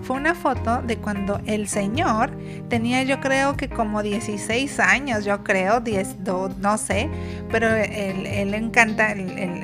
Fue 0.03 0.15
una 0.17 0.35
foto 0.35 0.81
de 0.83 0.97
cuando 0.97 1.41
el 1.47 1.67
señor 1.67 2.31
tenía 2.69 3.03
yo 3.03 3.19
creo 3.19 3.57
que 3.57 3.69
como 3.69 4.03
16 4.03 4.79
años, 4.79 5.25
yo 5.25 5.43
creo, 5.43 5.79
10, 5.81 6.23
do- 6.23 6.49
no 6.59 6.77
sé. 6.77 7.09
Pero 7.51 7.67
él, 7.73 8.25
él 8.27 8.51
le 8.51 8.57
encanta 8.85 9.11
el, 9.11 9.29
el- 9.37 9.63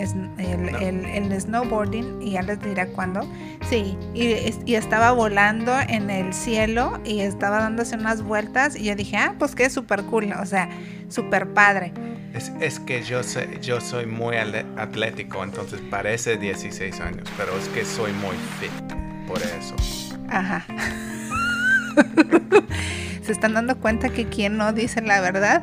el- 0.79 1.05
el- 1.05 1.41
snowboarding 1.41 2.21
y 2.21 2.31
ya 2.31 2.41
les 2.41 2.59
dirá 2.61 2.87
cuándo. 2.87 3.21
Sí, 3.69 3.97
y, 4.13 4.35
y 4.65 4.75
estaba 4.75 5.11
volando 5.11 5.73
en 5.87 6.09
el 6.09 6.33
cielo 6.33 6.99
y 7.05 7.21
estaba 7.21 7.59
dándose 7.59 7.95
unas 7.95 8.21
vueltas 8.21 8.75
y 8.75 8.83
yo 8.85 8.95
dije, 8.95 9.17
ah, 9.17 9.35
pues 9.39 9.55
que 9.55 9.65
es 9.65 9.73
súper 9.73 10.03
cool, 10.03 10.31
o 10.33 10.45
sea, 10.45 10.69
súper 11.09 11.47
padre. 11.53 11.93
Es, 12.33 12.51
es 12.61 12.79
que 12.79 13.03
yo, 13.03 13.23
sé, 13.23 13.59
yo 13.61 13.81
soy 13.81 14.05
muy 14.05 14.35
atlético, 14.37 15.43
entonces 15.43 15.81
parece 15.89 16.37
16 16.37 16.99
años, 17.01 17.27
pero 17.37 17.57
es 17.57 17.67
que 17.69 17.85
soy 17.85 18.11
muy 18.13 18.35
fit, 18.59 18.71
por 19.27 19.37
eso. 19.39 19.75
Ajá. 20.29 20.65
¿Se 23.23 23.31
están 23.31 23.53
dando 23.53 23.77
cuenta 23.77 24.09
que 24.09 24.25
quien 24.27 24.57
no 24.57 24.73
dice 24.73 25.01
la 25.01 25.21
verdad? 25.21 25.61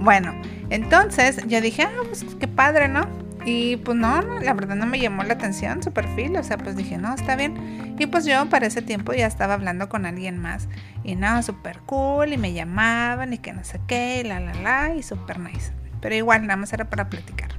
Bueno, 0.00 0.34
entonces 0.70 1.38
yo 1.46 1.60
dije, 1.60 1.82
ah, 1.82 2.02
pues 2.06 2.24
qué 2.38 2.48
padre, 2.48 2.88
¿no? 2.88 3.08
Y 3.44 3.76
pues 3.78 3.96
no, 3.96 4.20
la 4.20 4.52
verdad 4.52 4.76
no 4.76 4.86
me 4.86 4.98
llamó 4.98 5.22
la 5.22 5.34
atención 5.34 5.82
su 5.82 5.92
perfil, 5.92 6.36
o 6.36 6.42
sea, 6.42 6.58
pues 6.58 6.76
dije, 6.76 6.98
no, 6.98 7.14
está 7.14 7.36
bien. 7.36 7.96
Y 7.98 8.06
pues 8.06 8.26
yo 8.26 8.48
para 8.50 8.66
ese 8.66 8.82
tiempo 8.82 9.12
ya 9.14 9.26
estaba 9.26 9.54
hablando 9.54 9.88
con 9.88 10.04
alguien 10.04 10.38
más. 10.38 10.68
Y 11.02 11.16
no, 11.16 11.42
súper 11.42 11.78
cool, 11.80 12.32
y 12.32 12.36
me 12.38 12.52
llamaban, 12.52 13.32
y 13.32 13.38
que 13.38 13.52
no 13.52 13.64
sé 13.64 13.80
qué, 13.86 14.20
y 14.20 14.28
la, 14.28 14.40
la, 14.40 14.54
la, 14.54 14.94
y 14.94 15.02
súper 15.02 15.38
nice. 15.38 15.72
Pero 16.00 16.14
igual, 16.14 16.42
nada 16.42 16.56
más 16.56 16.72
era 16.72 16.90
para 16.90 17.08
platicar. 17.08 17.50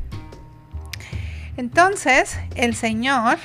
Entonces, 1.57 2.39
el 2.55 2.75
señor, 2.75 3.37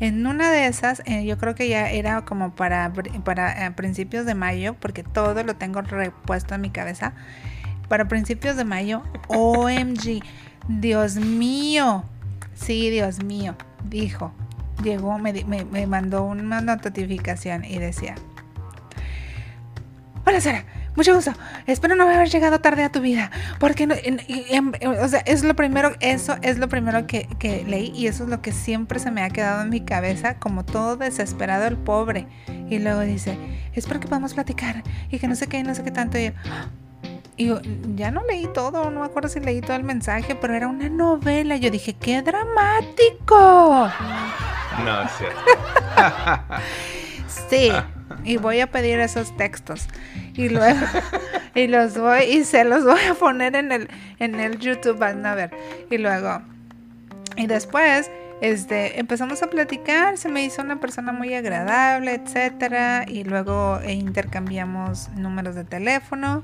en 0.00 0.26
una 0.26 0.50
de 0.50 0.66
esas, 0.66 1.02
eh, 1.06 1.24
yo 1.24 1.38
creo 1.38 1.54
que 1.54 1.68
ya 1.68 1.90
era 1.90 2.24
como 2.24 2.54
para, 2.54 2.92
para 3.24 3.66
eh, 3.66 3.70
principios 3.72 4.26
de 4.26 4.34
mayo, 4.34 4.74
porque 4.74 5.02
todo 5.02 5.42
lo 5.42 5.56
tengo 5.56 5.82
repuesto 5.82 6.54
en 6.54 6.60
mi 6.60 6.70
cabeza. 6.70 7.14
Para 7.88 8.08
principios 8.08 8.56
de 8.56 8.64
mayo, 8.64 9.02
OMG, 9.28 10.22
Dios 10.68 11.16
mío, 11.16 12.04
sí, 12.54 12.90
Dios 12.90 13.22
mío, 13.24 13.56
dijo, 13.84 14.32
llegó, 14.82 15.18
me, 15.18 15.32
me, 15.44 15.64
me 15.64 15.86
mandó 15.86 16.24
una 16.24 16.60
notificación 16.60 17.64
y 17.64 17.78
decía, 17.78 18.14
hola 20.26 20.40
Sara, 20.40 20.64
mucho 20.98 21.14
gusto. 21.14 21.32
Espero 21.68 21.94
no 21.94 22.02
haber 22.02 22.28
llegado 22.28 22.60
tarde 22.60 22.82
a 22.82 22.90
tu 22.90 23.00
vida. 23.00 23.30
Porque 23.60 23.86
no, 23.86 23.94
o 23.94 25.08
sea, 25.08 25.20
es 25.20 25.44
lo 25.44 25.54
primero, 25.54 25.92
eso 26.00 26.36
es 26.42 26.58
lo 26.58 26.68
primero 26.68 27.06
que, 27.06 27.28
que, 27.38 27.62
leí 27.62 27.92
y 27.94 28.08
eso 28.08 28.24
es 28.24 28.30
lo 28.30 28.42
que 28.42 28.50
siempre 28.50 28.98
se 28.98 29.12
me 29.12 29.22
ha 29.22 29.30
quedado 29.30 29.62
en 29.62 29.70
mi 29.70 29.80
cabeza, 29.80 30.40
como 30.40 30.64
todo 30.64 30.96
desesperado 30.96 31.68
el 31.68 31.76
pobre. 31.76 32.26
Y 32.68 32.80
luego 32.80 33.02
dice, 33.02 33.38
espero 33.74 34.00
que 34.00 34.08
podamos 34.08 34.34
platicar 34.34 34.82
y 35.08 35.20
que 35.20 35.28
no 35.28 35.36
sé 35.36 35.46
qué, 35.46 35.62
no 35.62 35.72
sé 35.76 35.84
qué 35.84 35.92
tanto. 35.92 36.18
Y, 36.18 36.32
y 37.38 37.54
ya 37.94 38.10
no 38.10 38.22
leí 38.24 38.48
todo, 38.52 38.90
no 38.90 39.00
me 39.00 39.06
acuerdo 39.06 39.28
si 39.28 39.38
leí 39.38 39.60
todo 39.60 39.76
el 39.76 39.84
mensaje, 39.84 40.34
pero 40.34 40.54
era 40.54 40.66
una 40.66 40.88
novela. 40.88 41.56
Yo 41.56 41.70
dije, 41.70 41.94
¡qué 41.94 42.20
dramático! 42.20 43.88
No, 44.84 45.02
es 45.02 45.10
cierto. 45.16 45.40
sí, 47.48 47.70
y 48.24 48.36
voy 48.36 48.60
a 48.60 48.70
pedir 48.70 48.98
esos 48.98 49.36
textos 49.36 49.88
y 50.34 50.48
luego 50.48 50.80
y 51.54 51.66
los 51.66 51.98
voy 51.98 52.22
y 52.24 52.44
se 52.44 52.64
los 52.64 52.84
voy 52.84 53.00
a 53.10 53.14
poner 53.14 53.56
en 53.56 53.72
el 53.72 53.88
en 54.18 54.38
el 54.40 54.58
YouTube 54.58 54.98
van 54.98 55.24
a 55.26 55.34
ver 55.34 55.50
y 55.90 55.98
luego 55.98 56.42
y 57.36 57.46
después 57.46 58.10
este 58.40 59.00
empezamos 59.00 59.42
a 59.42 59.48
platicar 59.48 60.16
se 60.16 60.28
me 60.28 60.44
hizo 60.44 60.62
una 60.62 60.78
persona 60.80 61.12
muy 61.12 61.34
agradable 61.34 62.14
etcétera 62.14 63.04
y 63.06 63.24
luego 63.24 63.80
intercambiamos 63.86 65.08
números 65.10 65.56
de 65.56 65.64
teléfono 65.64 66.42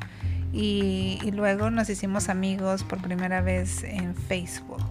y, 0.55 1.19
y 1.23 1.33
luego 1.33 1.71
nos 1.71 1.91
hicimos 1.91 2.29
amigos 2.29 2.85
por 2.85 3.03
primera 3.03 3.41
vez 3.41 3.83
en 3.83 4.15
Facebook. 4.15 4.85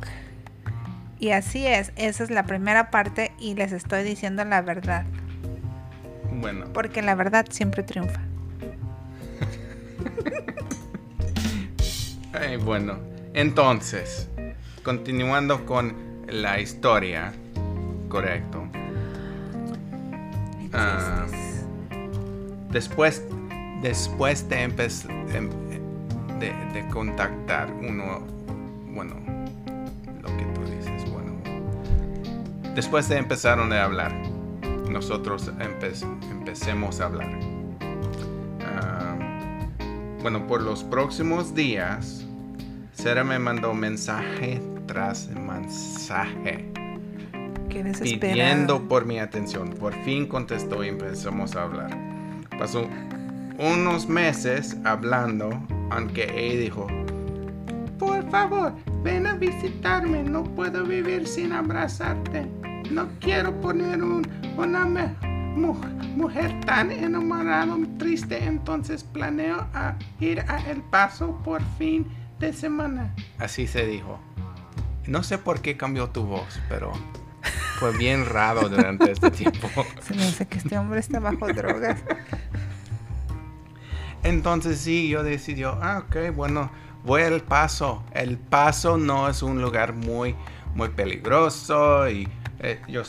Y 1.19 1.31
así 1.31 1.65
es 1.65 1.93
esa 1.95 2.25
es 2.25 2.29
la 2.31 2.43
primera 2.45 2.91
parte 2.91 3.31
y 3.39 3.55
les 3.55 3.71
estoy 3.71 4.03
diciendo 4.03 4.43
la 4.43 4.61
verdad. 4.61 5.05
Bueno. 6.33 6.65
Porque 6.73 7.01
la 7.01 7.15
verdad 7.15 7.45
siempre 7.49 7.81
triunfa. 7.81 8.19
Ay, 12.33 12.57
bueno, 12.57 12.97
entonces, 13.33 14.27
continuando 14.83 15.65
con 15.65 15.95
la 16.27 16.59
historia, 16.59 17.31
correcto. 18.09 18.67
Ah, 20.73 21.25
después, 22.71 23.23
después 23.83 24.49
de, 24.49 24.63
em, 24.63 24.71
de, 26.39 26.53
de, 26.73 26.87
contactar 26.89 27.71
uno, 27.71 28.21
bueno, 28.93 29.15
lo 30.21 30.37
que 30.37 30.45
tú 30.55 30.61
dices, 30.61 31.11
bueno, 31.11 31.33
después 32.73 33.09
de 33.09 33.17
empezaron 33.17 33.73
a 33.73 33.83
hablar, 33.83 34.13
nosotros 34.89 35.51
empe 35.59 35.91
empecemos 36.31 37.01
a 37.01 37.05
hablar. 37.05 37.29
Uh, 38.59 40.21
bueno, 40.21 40.47
por 40.47 40.61
los 40.61 40.83
próximos 40.83 41.53
días, 41.53 42.25
Sara 42.93 43.23
me 43.23 43.37
mandó 43.37 43.73
mensaje 43.73 44.61
tras 44.87 45.27
mensaje. 45.29 46.71
Qué 47.69 47.83
pidiendo 48.01 48.87
por 48.87 49.05
mi 49.05 49.19
atención. 49.19 49.71
Por 49.71 49.93
fin 50.03 50.27
contestó 50.27 50.83
y 50.83 50.89
empezamos 50.89 51.55
a 51.55 51.63
hablar. 51.63 51.89
Pasó 52.59 52.87
unos 53.57 54.07
meses 54.07 54.77
hablando, 54.83 55.49
aunque 55.91 56.23
ella 56.35 56.59
dijo, 56.59 56.87
por 57.99 58.29
favor, 58.29 58.73
ven 59.03 59.27
a 59.27 59.35
visitarme, 59.35 60.23
no 60.23 60.43
puedo 60.43 60.83
vivir 60.83 61.27
sin 61.27 61.53
abrazarte. 61.53 62.45
No 62.91 63.07
quiero 63.19 63.59
poner 63.61 64.03
un, 64.03 64.27
una 64.57 64.85
mujer 65.55 66.59
tan 66.65 66.91
enamorada, 66.91 67.77
triste, 67.97 68.43
entonces 68.43 69.03
planeo 69.03 69.67
a 69.73 69.95
ir 70.19 70.41
a 70.47 70.69
El 70.69 70.81
Paso 70.81 71.39
por 71.43 71.61
fin 71.77 72.07
de 72.39 72.51
semana. 72.53 73.13
Así 73.39 73.67
se 73.67 73.85
dijo. 73.85 74.19
No 75.07 75.21
sé 75.23 75.37
por 75.37 75.61
qué 75.61 75.77
cambió 75.77 76.09
tu 76.09 76.23
voz, 76.25 76.59
pero 76.69 76.91
fue 77.79 77.95
bien 77.97 78.25
raro 78.25 78.69
durante 78.69 79.11
este 79.11 79.31
tiempo. 79.31 79.69
Se 80.01 80.13
me 80.13 80.23
hace 80.23 80.47
que 80.47 80.57
este 80.57 80.77
hombre 80.77 80.99
está 80.99 81.19
bajo 81.19 81.47
drogas. 81.47 82.01
Entonces 84.23 84.79
sí, 84.79 85.09
yo 85.09 85.23
decidí, 85.23 85.63
ah, 85.63 86.03
ok, 86.05 86.33
bueno, 86.35 86.71
voy 87.03 87.23
al 87.23 87.41
Paso. 87.41 88.03
El 88.13 88.37
Paso 88.37 88.97
no 88.97 89.29
es 89.29 89.43
un 89.43 89.61
lugar 89.61 89.93
muy, 89.93 90.35
muy 90.75 90.89
peligroso 90.89 92.09
y 92.09 92.27
eh, 92.59 92.81
yo 92.87 93.03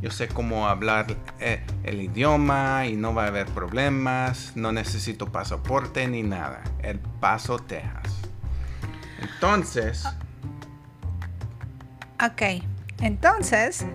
yo 0.00 0.12
sé 0.12 0.28
cómo 0.28 0.68
hablar 0.68 1.16
eh, 1.40 1.60
el 1.82 2.00
idioma 2.00 2.86
y 2.86 2.94
no 2.94 3.14
va 3.14 3.24
a 3.24 3.26
haber 3.28 3.46
problemas, 3.46 4.52
no 4.54 4.70
necesito 4.70 5.32
pasaporte 5.32 6.06
ni 6.06 6.22
nada. 6.22 6.62
El 6.82 7.00
Paso, 7.00 7.58
Texas. 7.58 8.14
Entonces... 9.20 10.04
Ok, 12.24 12.62
entonces 13.00 13.86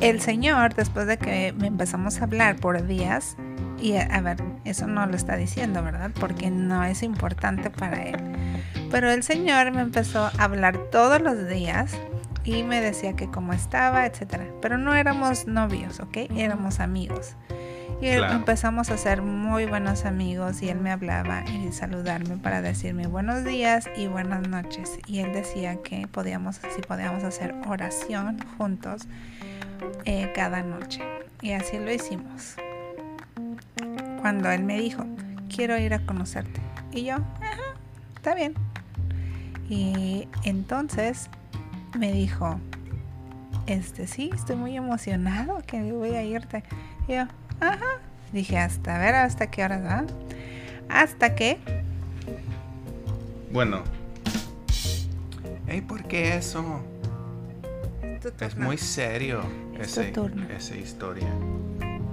el 0.00 0.20
Señor, 0.20 0.74
después 0.74 1.06
de 1.06 1.18
que 1.18 1.48
empezamos 1.48 2.20
a 2.20 2.24
hablar 2.24 2.56
por 2.56 2.86
días, 2.86 3.36
y 3.80 3.96
a, 3.96 4.20
ver, 4.20 4.42
eso 4.64 4.86
no 4.86 5.06
lo 5.06 5.16
está 5.16 5.36
diciendo, 5.36 5.82
¿verdad? 5.82 6.10
Porque 6.18 6.50
no 6.50 6.84
es 6.84 7.02
importante 7.02 7.70
para 7.70 8.02
Él. 8.02 8.16
Pero 8.90 9.10
el 9.10 9.22
Señor 9.22 9.72
me 9.72 9.82
empezó 9.82 10.24
a 10.24 10.32
hablar 10.38 10.78
todos 10.90 11.20
los 11.20 11.48
días 11.48 11.96
y 12.44 12.62
me 12.62 12.80
decía 12.80 13.14
que 13.14 13.30
cómo 13.30 13.52
estaba, 13.52 14.06
etcétera. 14.06 14.46
Pero 14.60 14.78
no 14.78 14.94
éramos 14.94 15.46
novios, 15.46 16.00
¿ok? 16.00 16.16
Éramos 16.36 16.80
amigos. 16.80 17.36
Y 18.00 18.08
empezamos 18.08 18.90
a 18.90 18.96
ser 18.96 19.20
muy 19.20 19.66
buenos 19.66 20.06
amigos 20.06 20.62
y 20.62 20.70
él 20.70 20.80
me 20.80 20.90
hablaba 20.90 21.44
y 21.44 21.70
saludarme 21.70 22.38
para 22.38 22.62
decirme 22.62 23.06
buenos 23.06 23.44
días 23.44 23.90
y 23.94 24.06
buenas 24.06 24.48
noches. 24.48 24.98
Y 25.06 25.18
él 25.18 25.34
decía 25.34 25.76
que 25.82 26.06
podíamos, 26.06 26.60
si 26.74 26.80
podíamos 26.80 27.24
hacer 27.24 27.54
oración 27.68 28.38
juntos 28.56 29.06
eh, 30.06 30.32
cada 30.34 30.62
noche. 30.62 31.02
Y 31.42 31.52
así 31.52 31.78
lo 31.78 31.92
hicimos. 31.92 32.56
Cuando 34.20 34.50
él 34.50 34.62
me 34.62 34.78
dijo, 34.78 35.04
quiero 35.54 35.78
ir 35.78 35.94
a 35.94 36.04
conocerte. 36.04 36.60
Y 36.92 37.04
yo, 37.04 37.14
ajá, 37.14 37.74
está 38.16 38.34
bien. 38.34 38.54
Y 39.68 40.28
entonces 40.44 41.30
me 41.98 42.12
dijo, 42.12 42.60
este 43.66 44.06
sí, 44.06 44.30
estoy 44.34 44.56
muy 44.56 44.76
emocionado 44.76 45.62
que 45.66 45.92
voy 45.92 46.10
a 46.10 46.22
irte. 46.22 46.64
Y 47.08 47.14
yo, 47.14 47.22
ajá. 47.60 48.00
Dije, 48.32 48.58
hasta 48.58 48.98
ver 48.98 49.14
hasta 49.14 49.50
qué 49.50 49.64
hora 49.64 49.78
va. 49.80 50.04
Hasta 50.88 51.34
que. 51.34 51.58
Bueno. 53.52 53.82
Hey, 55.66 55.80
¿por 55.80 56.04
qué 56.04 56.36
eso? 56.36 56.82
Es 58.40 58.56
muy 58.56 58.76
serio 58.76 59.40
esa 59.80 60.04
historia. 60.04 61.32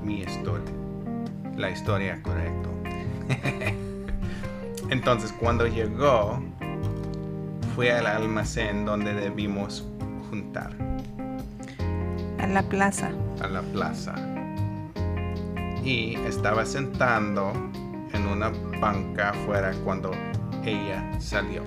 Mi 0.04 0.22
historia. 0.22 0.87
La 1.58 1.72
historia, 1.72 2.22
correcto. 2.22 2.70
Entonces, 4.90 5.34
cuando 5.40 5.66
llegó, 5.66 6.40
fue 7.76 7.92
al 7.92 8.06
almacén 8.06 8.86
donde 8.86 9.14
debimos 9.14 9.88
juntar. 10.30 10.72
A 12.40 12.46
la 12.46 12.62
plaza. 12.62 13.12
A 13.42 13.48
la 13.48 13.62
plaza. 13.62 14.14
Y 15.84 16.16
estaba 16.28 16.64
sentando 16.64 17.52
en 18.14 18.28
una 18.28 18.50
banca 18.80 19.32
afuera 19.32 19.74
cuando 19.84 20.12
ella 20.64 21.20
salió. 21.20 21.64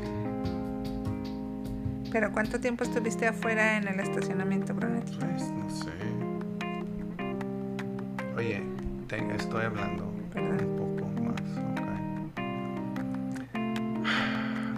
¿Pero 2.12 2.32
cuánto 2.32 2.60
tiempo 2.60 2.84
estuviste 2.84 3.26
afuera 3.26 3.76
en 3.76 3.88
el 3.88 3.98
estacionamiento, 3.98 4.72
Brunet? 4.72 5.04
Pues 5.18 5.50
no 5.50 5.68
sé. 5.68 5.89
Estoy 9.12 9.64
hablando 9.64 10.04
un 10.06 10.76
poco 10.76 11.08
más. 11.20 11.40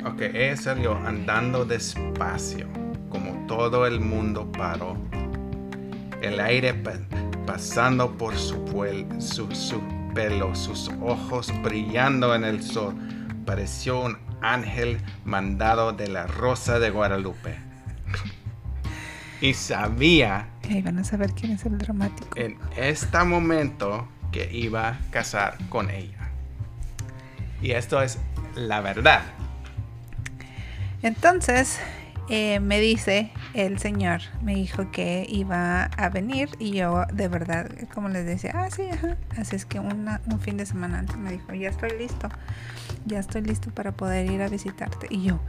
Ok. 0.05 0.14
Ok, 0.14 0.21
ella 0.35 0.57
salió 0.57 0.97
andando 1.07 1.64
despacio, 1.66 2.66
como 3.11 3.47
todo 3.47 3.87
el 3.87 4.01
mundo 4.01 4.51
paró. 4.53 4.97
El 6.23 6.40
aire 6.40 6.73
pa- 6.73 6.92
pasando 7.47 8.16
por 8.16 8.35
su, 8.37 8.64
puel- 8.64 9.21
su, 9.21 9.51
su 9.55 9.83
pelo, 10.14 10.55
sus 10.55 10.90
ojos 11.03 11.53
brillando 11.62 12.35
en 12.35 12.45
el 12.45 12.62
sol. 12.62 12.95
Pareció 13.45 14.01
un 14.01 14.16
ángel 14.40 14.99
mandado 15.27 15.92
de 15.92 16.09
la 16.09 16.27
Rosa 16.27 16.79
de 16.79 16.88
Guadalupe. 16.90 17.57
y 19.42 19.53
sabía 19.55 20.49
Ahí 20.71 20.81
van 20.81 20.99
a 20.99 21.05
saber 21.05 21.33
quién 21.33 21.53
es 21.53 21.66
el 21.66 21.77
dramático. 21.77 22.31
en 22.37 22.57
este 22.77 23.23
momento 23.25 24.07
que 24.33 24.49
iba 24.53 24.88
a 24.88 24.99
casar 25.11 25.57
con 25.68 25.90
ella. 25.90 26.31
Y 27.61 27.73
esto 27.73 28.03
es 28.03 28.18
la 28.57 28.81
verdad. 28.81 29.23
Entonces 31.03 31.79
eh, 32.29 32.61
me 32.61 32.81
dice 32.81 33.31
el 33.55 33.79
señor, 33.79 34.23
me 34.42 34.55
dijo 34.55 34.90
que 34.90 35.27
iba 35.29 35.85
a 35.85 36.09
venir 36.09 36.49
y 36.59 36.73
yo 36.73 37.05
de 37.12 37.29
verdad, 37.29 37.71
como 37.92 38.09
les 38.09 38.25
decía, 38.25 38.53
ah, 38.55 38.71
sí, 38.71 38.88
ajá. 38.90 39.16
Así 39.37 39.57
es 39.57 39.66
que 39.66 39.81
un 39.81 40.40
fin 40.40 40.57
de 40.57 40.66
semana 40.66 41.01
antes 41.01 41.16
me 41.16 41.33
dijo, 41.33 41.53
ya 41.53 41.68
estoy 41.68 41.90
listo, 41.99 42.29
ya 43.05 43.18
estoy 43.18 43.42
listo 43.42 43.71
para 43.71 43.92
poder 43.92 44.31
ir 44.31 44.42
a 44.42 44.49
visitarte. 44.49 45.09
Y 45.11 45.25
yo, 45.25 45.40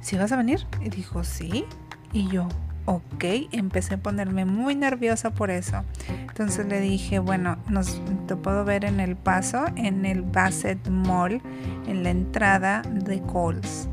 ¿sí 0.00 0.16
vas 0.16 0.30
a 0.32 0.36
venir? 0.36 0.66
Y 0.82 0.90
dijo, 0.90 1.24
sí. 1.24 1.64
Y 2.12 2.28
yo, 2.28 2.48
ok, 2.88 3.24
empecé 3.52 3.94
a 3.94 3.98
ponerme 3.98 4.46
muy 4.46 4.74
nerviosa 4.74 5.30
por 5.30 5.50
eso. 5.50 5.84
Entonces 6.08 6.66
le 6.66 6.80
dije, 6.80 7.18
bueno, 7.18 7.58
nos, 7.68 8.00
te 8.26 8.34
puedo 8.34 8.64
ver 8.64 8.86
en 8.86 8.98
el 8.98 9.14
paso, 9.14 9.66
en 9.76 10.06
el 10.06 10.22
Bassett 10.22 10.88
Mall, 10.88 11.42
en 11.86 12.02
la 12.02 12.10
entrada 12.10 12.80
de 12.90 13.20
Coles. 13.20 13.90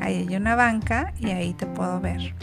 Ahí 0.00 0.26
hay 0.26 0.36
una 0.36 0.56
banca 0.56 1.12
y 1.18 1.30
ahí 1.30 1.52
te 1.52 1.66
puedo 1.66 2.00
ver. 2.00 2.34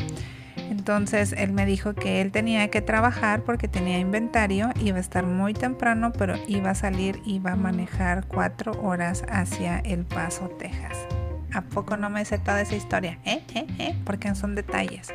Entonces 0.69 1.33
él 1.35 1.53
me 1.53 1.65
dijo 1.65 1.95
que 1.95 2.21
él 2.21 2.31
tenía 2.31 2.69
que 2.69 2.81
trabajar 2.81 3.41
porque 3.41 3.67
tenía 3.67 3.97
inventario, 3.97 4.69
iba 4.83 4.97
a 4.97 5.01
estar 5.01 5.25
muy 5.25 5.55
temprano, 5.55 6.13
pero 6.13 6.35
iba 6.47 6.69
a 6.69 6.75
salir, 6.75 7.19
iba 7.25 7.53
a 7.53 7.55
manejar 7.55 8.27
cuatro 8.27 8.73
horas 8.83 9.23
hacia 9.27 9.79
El 9.79 10.05
Paso, 10.05 10.49
Texas. 10.59 10.97
¿A 11.51 11.61
poco 11.61 11.97
no 11.97 12.11
me 12.11 12.25
sé 12.25 12.37
toda 12.37 12.61
esa 12.61 12.75
historia? 12.75 13.17
¿Eh? 13.25 13.41
¿Eh? 13.55 13.65
¿Eh? 13.79 13.95
Porque 14.05 14.35
son 14.35 14.53
detalles. 14.53 15.11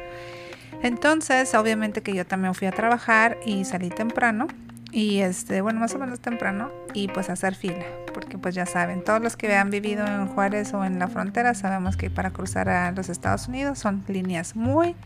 Entonces, 0.83 1.55
obviamente 1.55 2.03
que 2.03 2.15
yo 2.15 2.27
también 2.27 2.55
fui 2.55 2.67
a 2.67 2.73
trabajar 2.73 3.39
y 3.45 3.65
salí 3.65 3.91
temprano. 3.91 4.49
Y 4.93 5.21
este, 5.21 5.61
bueno, 5.61 5.81
más 5.81 5.95
o 5.95 5.99
menos 5.99 6.21
temprano. 6.21 6.71
Y 6.95 7.09
pues 7.09 7.31
hacer 7.31 7.55
fila. 7.55 7.85
Porque 8.13 8.39
pues 8.39 8.55
ya 8.55 8.67
saben, 8.67 9.05
todos 9.05 9.21
los 9.21 9.37
que 9.37 9.55
han 9.55 9.71
vivido 9.71 10.07
en 10.07 10.27
Juárez 10.27 10.75
o 10.75 10.85
en 10.85 10.99
la 10.99 11.09
frontera 11.09 11.55
sabemos 11.55 11.97
que 11.97 12.11
para 12.11 12.31
cruzar 12.31 12.69
a 12.69 12.91
los 12.93 13.09
Estados 13.09 13.47
Unidos 13.49 13.79
son 13.79 14.03
líneas 14.09 14.57
muy 14.57 14.97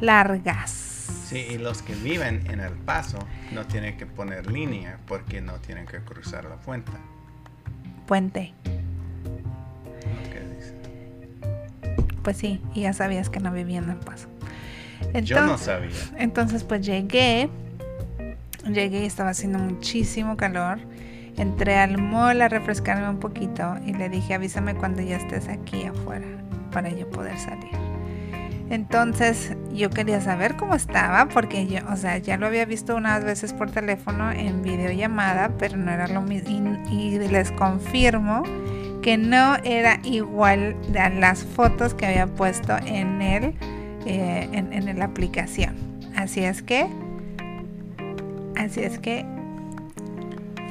largas. 0.00 0.70
Sí, 1.28 1.46
y 1.50 1.58
los 1.58 1.82
que 1.82 1.94
viven 1.94 2.42
en 2.50 2.60
El 2.60 2.72
Paso 2.72 3.18
no 3.52 3.66
tienen 3.66 3.96
que 3.96 4.06
poner 4.06 4.50
línea 4.50 4.98
porque 5.06 5.40
no 5.40 5.54
tienen 5.54 5.86
que 5.86 5.98
cruzar 5.98 6.44
la 6.44 6.56
puente. 6.56 6.92
Puente. 8.06 8.54
Que 10.32 10.40
dice. 10.40 10.74
Pues 12.22 12.38
sí, 12.38 12.62
y 12.74 12.82
ya 12.82 12.92
sabías 12.94 13.28
que 13.28 13.40
no 13.40 13.52
vivía 13.52 13.78
en 13.78 13.90
El 13.90 13.96
Paso. 13.96 14.28
Yo 15.22 15.36
no 15.36 15.42
Entonces- 15.54 15.66
sabía. 15.66 15.90
Entonces 16.22 16.64
pues 16.64 16.84
llegué, 16.86 17.48
llegué 18.66 19.02
y 19.02 19.06
estaba 19.06 19.30
haciendo 19.30 19.58
muchísimo 19.58 20.36
calor. 20.36 20.78
Entré 21.36 21.76
al 21.78 21.98
mall 21.98 22.42
a 22.42 22.48
refrescarme 22.48 23.08
un 23.08 23.18
poquito 23.20 23.76
y 23.86 23.92
le 23.94 24.08
dije 24.08 24.34
avísame 24.34 24.74
cuando 24.74 25.02
ya 25.02 25.16
estés 25.16 25.48
aquí 25.48 25.84
afuera 25.84 26.26
para 26.72 26.88
yo 26.90 27.08
poder 27.10 27.38
salir. 27.38 27.70
Entonces 28.70 29.56
yo 29.72 29.88
quería 29.88 30.20
saber 30.20 30.56
cómo 30.56 30.74
estaba 30.74 31.28
porque 31.28 31.66
yo, 31.66 31.78
o 31.90 31.96
sea, 31.96 32.18
ya 32.18 32.36
lo 32.36 32.46
había 32.46 32.66
visto 32.66 32.96
unas 32.96 33.24
veces 33.24 33.52
por 33.54 33.70
teléfono 33.70 34.30
en 34.30 34.62
videollamada, 34.62 35.50
pero 35.58 35.76
no 35.78 35.90
era 35.90 36.06
lo 36.08 36.20
mismo. 36.20 36.76
Y, 36.90 37.14
y 37.14 37.18
les 37.28 37.50
confirmo 37.52 38.42
que 39.00 39.16
no 39.16 39.56
era 39.64 40.00
igual 40.04 40.76
a 40.98 41.08
las 41.08 41.44
fotos 41.44 41.94
que 41.94 42.04
había 42.06 42.26
puesto 42.26 42.76
en 42.84 43.22
el 43.22 43.54
eh, 44.08 44.48
en, 44.52 44.72
en 44.72 44.98
la 44.98 45.04
aplicación. 45.04 45.74
Así 46.16 46.40
es 46.44 46.62
que, 46.62 46.86
así 48.56 48.80
es 48.80 48.98
que 48.98 49.24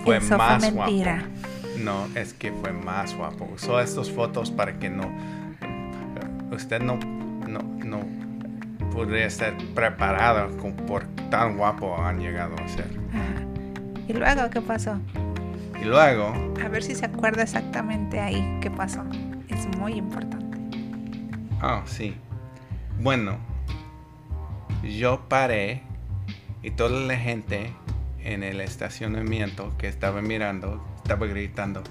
Fue 0.04 0.18
eso 0.18 0.38
más 0.38 0.64
fue 0.64 0.72
mentira. 0.74 1.20
guapo. 1.20 1.34
No, 1.84 2.08
es 2.16 2.34
que 2.34 2.52
fue 2.52 2.74
más 2.74 3.16
guapo. 3.16 3.48
Usó 3.54 3.80
estas 3.80 4.10
fotos 4.12 4.50
para 4.52 4.80
que 4.80 4.90
no. 4.90 5.04
Usted 6.52 6.82
no. 6.82 6.98
No, 7.48 7.60
no 7.86 8.00
podría 8.92 9.26
estar 9.28 9.56
preparado 9.76 10.56
con- 10.58 10.74
por 10.74 11.06
tan 11.30 11.56
guapo 11.58 11.96
han 12.02 12.20
llegado 12.20 12.56
a 12.64 12.68
ser. 12.68 12.88
Ajá. 13.14 13.46
Y 14.08 14.14
luego, 14.14 14.50
¿qué 14.50 14.62
pasó? 14.62 15.00
Y 15.82 15.86
luego, 15.86 16.34
A 16.64 16.68
ver 16.70 16.82
si 16.84 16.96
se 16.96 17.06
acuerda 17.06 17.44
exactamente 17.44 18.20
ahí 18.20 18.58
qué 18.62 18.72
pasó. 18.72 19.04
Es 19.50 19.68
muy 19.78 19.94
importante. 19.94 20.58
oh, 21.62 21.82
sí. 21.86 22.16
Bueno, 23.00 23.38
yo 24.84 25.30
paré 25.30 25.84
y 26.64 26.72
toda 26.72 27.00
la 27.00 27.16
gente 27.16 27.72
en 28.24 28.44
el 28.44 28.60
estacionamiento 28.60 29.78
que 29.78 29.88
estaba 29.88 30.24
mirando, 30.24 30.84
estaba 30.98 31.28
gritando, 31.28 31.84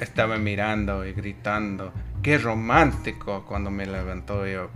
estaba 0.00 0.38
mirando 0.38 1.04
y 1.04 1.12
gritando. 1.14 1.92
Qué 2.22 2.38
romántico 2.38 3.44
cuando 3.44 3.72
me 3.72 3.86
levantó 3.86 4.46
yo. 4.46 4.70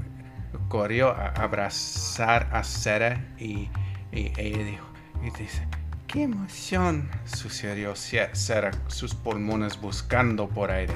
Corrió 0.68 1.10
a 1.10 1.28
abrazar 1.28 2.48
a 2.52 2.64
Sara 2.64 3.24
y, 3.38 3.68
ella 4.10 4.64
dijo, 4.64 4.86
y 5.22 5.30
dice, 5.40 5.68
qué 6.08 6.24
emoción, 6.24 7.08
sucedió 7.26 7.94
Sara, 7.94 8.72
sus 8.88 9.14
pulmones 9.14 9.80
buscando 9.80 10.48
por 10.48 10.72
aire. 10.72 10.94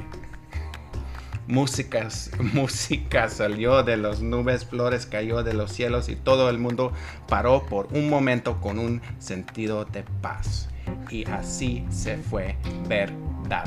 Música, 1.48 2.08
música 2.52 3.28
salió 3.30 3.82
de 3.82 3.96
las 3.96 4.20
nubes, 4.20 4.66
flores 4.66 5.06
cayó 5.06 5.42
de 5.42 5.54
los 5.54 5.72
cielos 5.72 6.10
y 6.10 6.14
todo 6.14 6.50
el 6.50 6.58
mundo 6.58 6.92
paró 7.26 7.64
por 7.64 7.86
un 7.94 8.10
momento 8.10 8.60
con 8.60 8.78
un 8.78 9.00
sentido 9.18 9.86
de 9.86 10.04
paz. 10.20 10.68
Y 11.10 11.26
así 11.30 11.86
se 11.90 12.18
fue 12.18 12.56
verdad. 12.86 13.64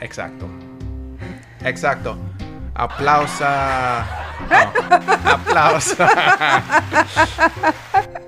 Exacto. 0.00 0.48
Exacto. 1.64 2.18
Aplausa. 2.74 4.04
No, 4.50 4.72
aplausa. 5.30 6.72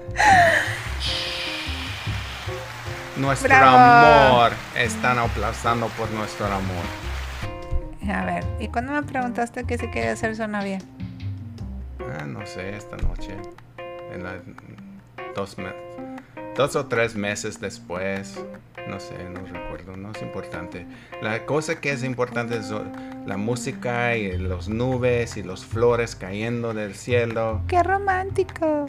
Nuestro 3.17 3.49
Bravo. 3.49 3.77
amor. 3.77 4.53
Están 4.77 5.19
aplaudiendo 5.19 5.89
por 5.89 6.09
nuestro 6.13 6.47
amor. 6.47 7.08
A 8.09 8.25
ver, 8.25 8.45
¿y 8.59 8.69
cuándo 8.69 8.93
me 8.93 9.03
preguntaste 9.03 9.65
que 9.65 9.77
si 9.79 9.89
quería 9.91 10.17
ser 10.17 10.35
su 10.37 10.47
novia? 10.49 10.79
Ah, 12.19 12.25
no 12.27 12.45
sé, 12.47 12.77
esta 12.77 12.97
noche. 12.97 13.37
En 14.13 14.23
la- 14.25 14.41
dos, 15.35 15.59
me- 15.59 15.75
dos 16.57 16.75
o 16.77 16.87
tres 16.87 17.15
meses 17.15 17.61
después. 17.61 18.43
No 18.89 18.99
sé, 18.99 19.15
no 19.29 19.41
recuerdo, 19.43 19.97
no 19.99 20.13
es 20.13 20.23
importante. 20.23 20.87
La 21.21 21.45
cosa 21.45 21.79
que 21.81 21.91
es 21.93 22.03
importante 22.03 22.57
es 22.57 22.73
la 23.27 23.37
música 23.37 24.17
y 24.17 24.39
las 24.39 24.69
nubes 24.71 25.37
y 25.37 25.43
los 25.43 25.67
flores 25.67 26.17
cayendo 26.17 26.73
del 26.73 26.95
cielo. 26.95 27.61
¡Qué 27.69 27.83
romántico! 27.83 28.87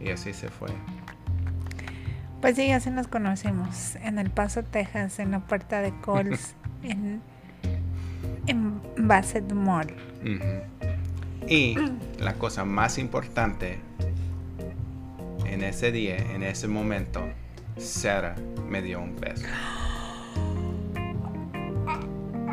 Y 0.00 0.10
así 0.10 0.34
se 0.34 0.48
fue. 0.50 0.68
Pues 2.42 2.56
sí, 2.56 2.70
así 2.70 2.90
nos 2.90 3.08
conocimos. 3.08 3.96
En 3.96 4.18
El 4.18 4.30
Paso, 4.30 4.62
Texas, 4.62 5.18
en 5.18 5.30
la 5.30 5.40
puerta 5.40 5.80
de 5.80 5.92
Coles, 6.02 6.54
en, 6.82 7.22
en 8.48 8.80
Bassett 8.96 9.52
Mall. 9.52 9.86
Ujú. 10.22 11.46
Y 11.46 11.76
la 12.18 12.34
cosa 12.34 12.64
más 12.64 12.98
importante 12.98 13.78
en 15.46 15.62
ese 15.62 15.92
día, 15.92 16.16
en 16.16 16.42
ese 16.42 16.68
momento, 16.68 17.22
Sarah 17.76 18.36
me 18.68 18.82
dio 18.82 19.00
un 19.00 19.16
beso. 19.16 19.46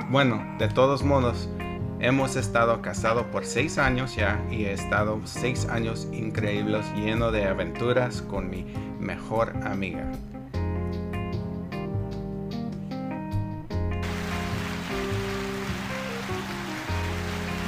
Bueno, 0.10 0.46
de 0.60 0.68
todos 0.68 1.04
modos, 1.04 1.50
hemos 2.00 2.36
estado 2.36 2.82
casados 2.82 3.26
por 3.26 3.44
seis 3.46 3.78
años 3.78 4.16
ya 4.16 4.42
y 4.52 4.66
he 4.66 4.74
estado 4.74 5.20
seis 5.26 5.68
años 5.68 6.08
increíbles 6.12 6.86
lleno 6.96 7.32
de 7.32 7.46
aventuras 7.46 8.22
con 8.22 8.50
mi 8.50 8.66
mejor 9.00 9.54
amiga. 9.64 10.12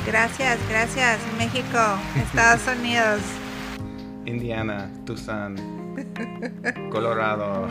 Gracias, 0.08 0.58
gracias, 0.70 1.20
México, 1.38 1.78
Estados 2.15 2.62
Unidos. 2.80 3.20
Indiana, 4.26 4.89
Tucson, 5.06 5.58
Colorado. 6.91 7.67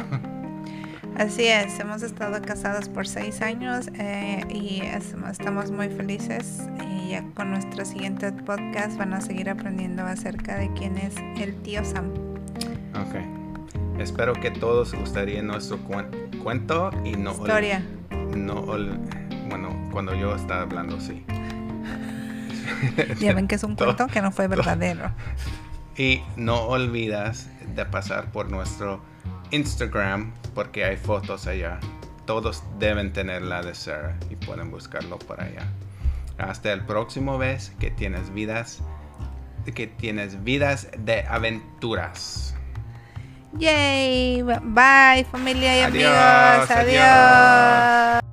Así 1.17 1.47
es, 1.47 1.81
hemos 1.81 2.03
estado 2.03 2.43
casados 2.43 2.91
por 2.91 3.09
seis 3.09 3.41
años 3.41 3.89
eh, 3.99 4.45
y 4.51 4.83
estamos 4.83 5.71
muy 5.71 5.89
felices. 5.89 6.61
Y 6.87 7.13
ya 7.13 7.25
con 7.35 7.53
nuestro 7.53 7.87
siguiente 7.87 8.31
podcast 8.33 8.99
van 8.99 9.15
a 9.15 9.23
seguir 9.23 9.49
aprendiendo 9.49 10.05
acerca 10.05 10.59
de 10.59 10.71
quién 10.75 10.99
es 10.99 11.15
el 11.41 11.55
tío 11.63 11.83
Sam. 11.87 12.13
Ok. 13.01 13.99
Espero 13.99 14.35
que 14.35 14.51
todos 14.51 14.93
gustaría 14.93 15.41
nuestro 15.41 15.79
cuento 16.43 16.91
y 17.03 17.13
no... 17.13 17.33
Historia. 17.33 17.83
No, 18.37 18.61
bueno, 18.61 19.89
cuando 19.91 20.15
yo 20.15 20.37
estaba 20.37 20.61
hablando, 20.61 21.01
sí. 21.01 21.25
ya 23.21 23.33
ven 23.35 23.49
que 23.49 23.55
es 23.57 23.63
un 23.63 23.77
cuento 23.77 24.07
que 24.07 24.23
no 24.23 24.31
fue 24.33 24.49
verdadero. 24.49 25.11
Y 25.97 26.23
no 26.37 26.63
olvidas 26.63 27.49
de 27.75 27.85
pasar 27.87 28.31
por 28.33 28.51
nuestro 28.51 29.01
Instagram 29.51 30.33
porque 30.55 30.85
hay 30.85 30.97
fotos 30.97 31.47
allá. 31.47 31.79
Todos 32.27 32.63
deben 32.79 33.13
tener 33.13 33.43
la 33.43 33.63
de 33.63 33.75
Sarah 33.75 34.17
y 34.31 34.37
pueden 34.37 34.71
buscarlo 34.71 35.19
por 35.19 35.41
allá. 35.41 35.67
Hasta 36.39 36.73
el 36.73 36.85
próximo 36.85 37.39
vez 37.39 37.73
que 37.79 37.91
tienes 37.91 38.33
vidas 38.33 38.83
que 39.73 39.87
tienes 39.87 40.43
vidas 40.45 40.89
de 40.99 41.23
aventuras. 41.23 42.55
Yay, 43.59 44.43
bye 44.43 45.25
familia 45.31 45.79
y 45.79 45.83
amigos. 45.83 46.71
adiós. 46.71 48.26